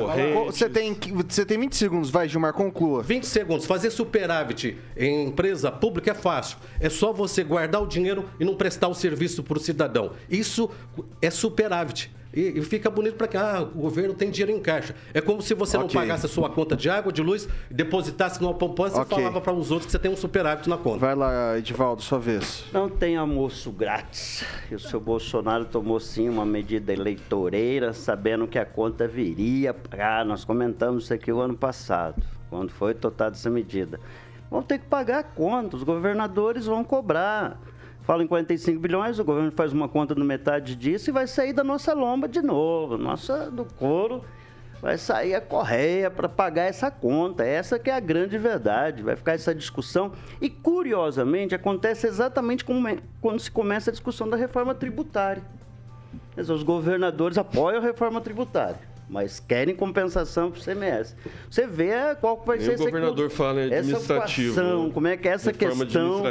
[0.47, 3.03] Você tem, você tem 20 segundos, vai, Gilmar, conclua.
[3.03, 3.65] 20 segundos.
[3.65, 6.59] Fazer superávit em empresa pública é fácil.
[6.81, 10.13] É só você guardar o dinheiro e não prestar o serviço para o cidadão.
[10.31, 10.71] Isso
[11.21, 12.11] é superávit.
[12.35, 14.95] E, e fica bonito para que ah, o governo tem dinheiro em caixa.
[15.15, 15.89] É como se você Ok.
[15.95, 19.17] não pagasse a sua conta de água, de luz, depositasse numa poupança Ok.
[19.17, 20.99] e falava para os outros que você tem um superávit na conta.
[20.99, 22.65] Vai lá, Edivaldo, sua vez.
[22.71, 24.45] Não tem almoço grátis.
[24.71, 29.75] E o seu Bolsonaro tomou sim uma medida eleitoreira, sabendo que a conta viria.
[29.99, 33.99] Ah, nós comentamos isso aqui o ano passado, quando foi totada essa medida.
[34.51, 37.59] Vão ter que pagar a conta, os governadores vão cobrar.
[38.03, 41.53] Fala em 45 bilhões, o governo faz uma conta no metade disso e vai sair
[41.53, 42.97] da nossa lomba de novo.
[42.97, 44.25] Nossa, do couro
[44.81, 47.45] vai sair a correia para pagar essa conta.
[47.45, 49.03] Essa que é a grande verdade.
[49.03, 50.13] Vai ficar essa discussão.
[50.41, 55.43] E, curiosamente, acontece exatamente é- quando se começa a discussão da reforma tributária.
[56.35, 58.81] Os governadores apoiam a reforma tributária.
[59.09, 61.17] Mas querem compensação para o CMS.
[61.51, 61.91] Você vê
[62.21, 64.91] qual que vai Nem ser o essa- governador fala em essa administrativo, equação, né?
[64.93, 66.23] como é que essa questão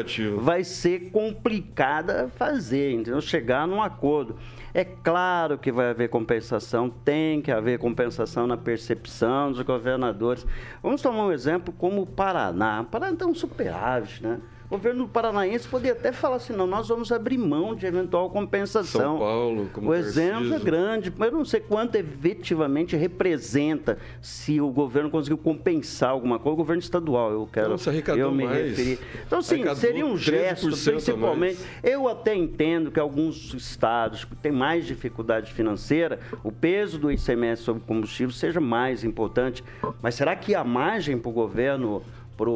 [0.41, 3.21] vai ser complicada fazer, entendeu?
[3.21, 4.35] Chegar num acordo.
[4.73, 10.45] É claro que vai haver compensação, tem que haver compensação na percepção dos governadores.
[10.83, 12.81] Vamos tomar um exemplo como o Paraná.
[12.81, 14.39] O Paraná tem um superávit, né?
[14.69, 19.01] O governo paranaense poderia até falar assim, não, nós vamos abrir mão de eventual compensação.
[19.01, 20.65] São Paulo, como O exemplo é Tarcísio.
[20.65, 26.53] grande, mas eu não sei quanto efetivamente representa se o governo conseguiu compensar alguma coisa,
[26.53, 28.69] o governo estadual, eu quero arrecadou eu me mais.
[28.71, 28.99] referir.
[29.25, 31.59] Então, sim, seria um 13% gesto, a principalmente.
[31.81, 37.61] Eu até entendo que alguns estados que têm mais dificuldade financeira, o peso do ICMS
[37.63, 39.63] sobre combustível seja mais importante.
[40.01, 42.03] Mas será que há margem para o governo,
[42.37, 42.49] para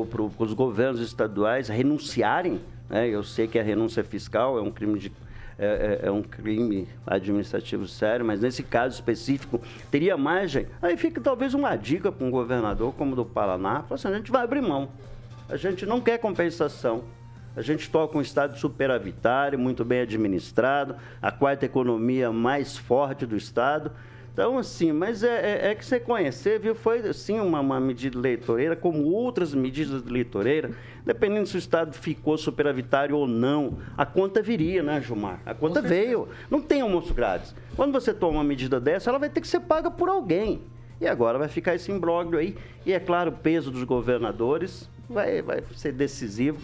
[0.45, 2.61] os governos estaduais renunciarem?
[2.89, 3.07] né?
[3.09, 5.11] eu sei que a renúncia fiscal é um crime de
[5.59, 9.61] é, é- é um crime administrativo sério, mas nesse caso específico
[9.91, 10.65] teria margem.
[10.81, 14.43] Aí fica talvez uma dica para um governador como do Paraná, assim, a gente vai
[14.43, 14.89] abrir mão.
[15.47, 17.03] A gente não quer compensação.
[17.55, 23.35] A gente toca um estado superavitário, muito bem administrado, a quarta economia mais forte do
[23.35, 23.91] estado.
[24.33, 26.73] Então, assim, mas é, é- é que você conhecer, viu?
[26.73, 30.71] Foi, assim, uma, uma medida eleitoreira, como outras medidas eleitoreiras,
[31.05, 35.41] dependendo se o estado ficou superavitário ou não, a conta viria, né, Gilmar?
[35.45, 36.29] A conta veio.
[36.49, 37.53] Não tem almoço grátis.
[37.75, 40.61] Quando você toma uma medida dessa, ela vai ter que ser paga por alguém.
[41.01, 42.55] E agora vai ficar esse imbróglio aí.
[42.85, 46.59] E é claro, o peso dos governadores vai, vai ser decisivo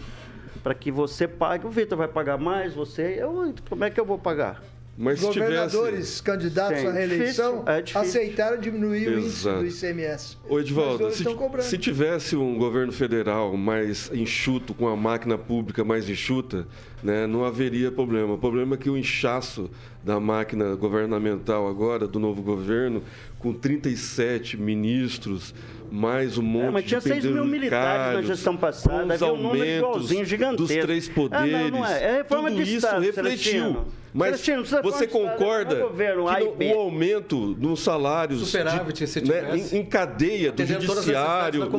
[0.62, 1.66] para que você pague.
[1.66, 3.16] O Vitor vai pagar mais, você.
[3.18, 4.62] Eu, como é que eu vou pagar?
[5.00, 6.22] Mas Governadores tivesse...
[6.24, 8.00] candidatos Sim, à reeleição difícil, é difícil.
[8.00, 9.60] aceitaram diminuir o índice Exato.
[9.60, 10.36] do ICMS.
[10.48, 11.24] Ô Edvaldo, se,
[11.60, 16.66] se tivesse um governo federal mais enxuto, com a máquina pública mais enxuta,
[17.02, 18.34] né, não haveria problema.
[18.34, 19.70] O problema é que o inchaço
[20.04, 23.02] da máquina governamental agora, do novo governo,
[23.38, 25.54] com 37 ministros,
[25.90, 29.26] mais um monte É, mas tinha de 6 mil militares na gestão passada, os um
[29.26, 30.66] aumentos igualzinho gigantesco.
[30.66, 31.52] dos três Ah, poderes.
[31.70, 32.02] não, não é.
[32.04, 33.30] É reforma tudo de isso Estado, refletiu.
[33.42, 33.86] Celestino.
[34.12, 39.20] Mas Celestino, você Estado, concorda é governo que no- o aumento nos salários Superávit, de-
[39.28, 41.70] né, tivesse, em, em cadeia do judiciário, do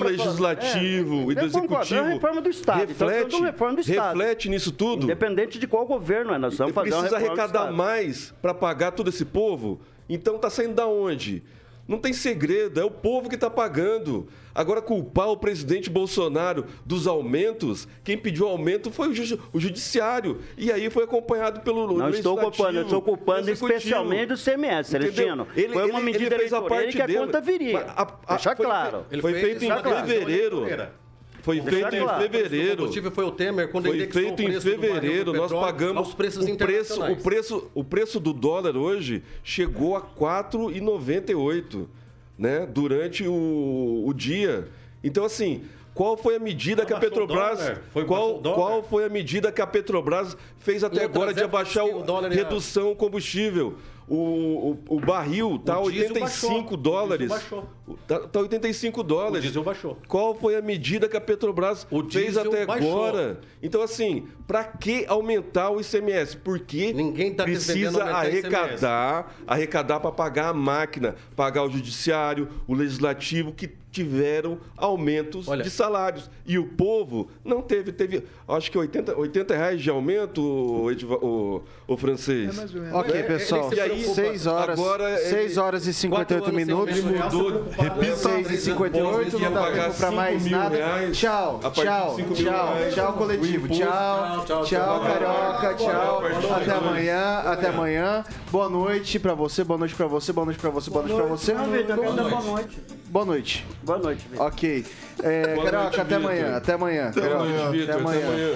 [0.00, 2.00] pra- legislativo é, e do executivo.
[2.00, 4.18] é a reforma do Estado, então Reflete, falando reforma do Estado.
[4.18, 5.04] reflete nisso tudo.
[5.04, 9.08] Independente de qual governo é, nós vamos fazer uma Precisa arrecadar mais para pagar todo
[9.08, 9.80] esse povo?
[10.08, 11.42] Então tá saindo da onde?
[11.86, 14.26] Não tem segredo, é o povo que está pagando.
[14.54, 20.40] Agora, culpar o presidente Bolsonaro dos aumentos, quem pediu aumento foi o, ju- o judiciário.
[20.56, 24.88] E aí foi acompanhado pelo Não estou culpando, eu estou culpando especialmente o CMS?
[24.88, 25.46] Celestino.
[25.54, 27.18] Ele- Foi uma ele- medida ele fez a parte que a dele.
[27.18, 27.72] conta viria.
[27.74, 29.04] Mas a- a- Deixa foi claro.
[29.20, 30.66] Foi fez feito em decisão fevereiro.
[31.44, 32.18] Foi feito em claro.
[32.18, 32.76] O fevereiro.
[32.78, 35.32] combustível foi o Temer quando Foi feito o em fevereiro.
[35.34, 40.00] Nós pagamos aos preços o preço, o preço, o preço do dólar hoje chegou a
[40.00, 41.86] 4,98,
[42.38, 42.66] né?
[42.66, 44.68] Durante o, o dia.
[45.02, 47.82] Então assim, qual foi a medida que a Petrobras, dólar?
[47.92, 52.28] Foi- qual, qual foi a medida que a Petrobras fez até agora de abaixar ia-
[52.30, 53.74] redução combustível?
[54.06, 56.76] O, o, o barril tá O diesel 85 baixou.
[56.76, 57.26] dólares.
[57.26, 57.64] O baixou.
[58.06, 59.38] Tá, tá 85 dólares.
[59.38, 59.98] O diesel baixou.
[60.06, 62.90] Qual foi a medida que a Petrobras O fez até baixou.
[63.06, 63.40] agora?
[63.62, 66.36] Então, assim, para que aumentar o ICMS?
[66.36, 73.52] Porque Ninguém tá precisa arrecadar, arrecadar para pagar a máquina, pagar o judiciário, o legislativo
[73.52, 76.28] que tiveram aumentos Olha- de salários.
[76.44, 80.90] E o povo não teve, teve acho que 80, 80 reais de aumento, o,
[81.22, 82.50] o, o francês.
[82.50, 82.96] É mais ou menos.
[82.98, 83.70] Ok, É, pessoal.
[83.72, 84.14] ele se preocupa.
[84.14, 86.98] 6 horas, Agora ele- 6 horas e 58 Quatro anos sem minutos.
[86.98, 87.22] Ele
[87.52, 87.64] mudou.
[87.70, 88.16] Repita.
[88.16, 90.76] 6 e 58, não dá tempo pra cinco mais nada.
[90.76, 93.66] reais, Tchau, tchau, tchau, reais, tchau, coletivo.
[93.66, 93.84] imposto.
[93.84, 95.00] Tchau, Tchau, tchau, tchau.
[95.02, 96.22] carioca, tchau.
[96.56, 98.24] Até amanhã, até amanhã.
[98.50, 101.26] Boa noite pra você, boa noite pra você, boa noite pra você, boa noite pra
[101.26, 101.52] você.
[101.54, 101.66] Boa
[102.44, 102.80] noite.
[103.10, 103.64] Boa noite.
[103.84, 104.46] Boa noite, Vitor.
[104.46, 104.84] Ok.
[105.22, 106.30] É, Boa Carioca, noite, até Vitor.
[106.30, 107.08] amanhã, até amanhã.
[107.08, 107.90] Até Carioca, amanhã, Vitor.
[107.94, 108.54] Até amanhã.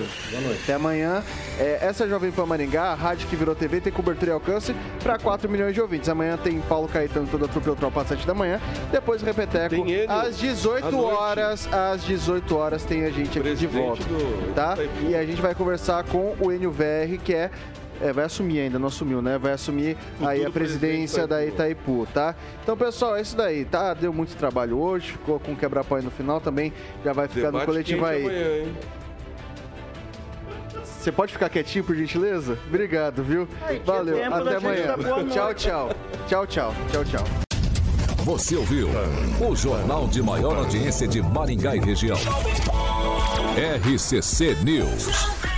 [0.62, 1.22] Até amanhã.
[1.58, 4.34] É, essa é a Jovem Pan Maringá, a rádio que virou TV, tem cobertura e
[4.34, 6.08] alcance para 4 milhões de ouvintes.
[6.08, 8.60] Amanhã tem Paulo Caetano toda a trupe Tropa às 7 da manhã.
[8.90, 11.14] Depois Repeteco Tem ele às 18 à noite.
[11.16, 11.68] horas.
[11.72, 14.02] Às 18 horas tem a gente aqui de volta.
[14.04, 14.76] do Tá?
[15.02, 17.50] E a gente vai conversar com o Enio VR, que é.
[18.00, 19.38] É, vai assumir ainda, não assumiu, né?
[19.38, 22.06] Vai assumir aí a presidência da Itaipu.
[22.12, 22.34] Tá?
[22.62, 23.94] Então, pessoal, é isso daí, tá?
[23.94, 26.72] Deu muito trabalho hoje, ficou com quebra-pau aí no final também.
[27.04, 28.22] Já vai ficar no Debate coletivo quente aí.
[28.22, 28.76] amanhã, hein?
[30.84, 32.58] Você pode ficar quietinho, por gentileza?
[32.66, 33.48] Obrigado, viu?
[33.62, 34.96] Ai, Valeu, tempo da até amanhã.
[34.96, 35.30] noite.
[35.32, 35.90] Tchau, tchau.
[36.26, 36.74] Tchau, tchau.
[36.90, 37.24] Tchau, tchau.
[38.24, 38.88] Você ouviu
[39.40, 42.18] o jornal de maior audiência de Maringá e região.
[43.56, 45.57] RCC News.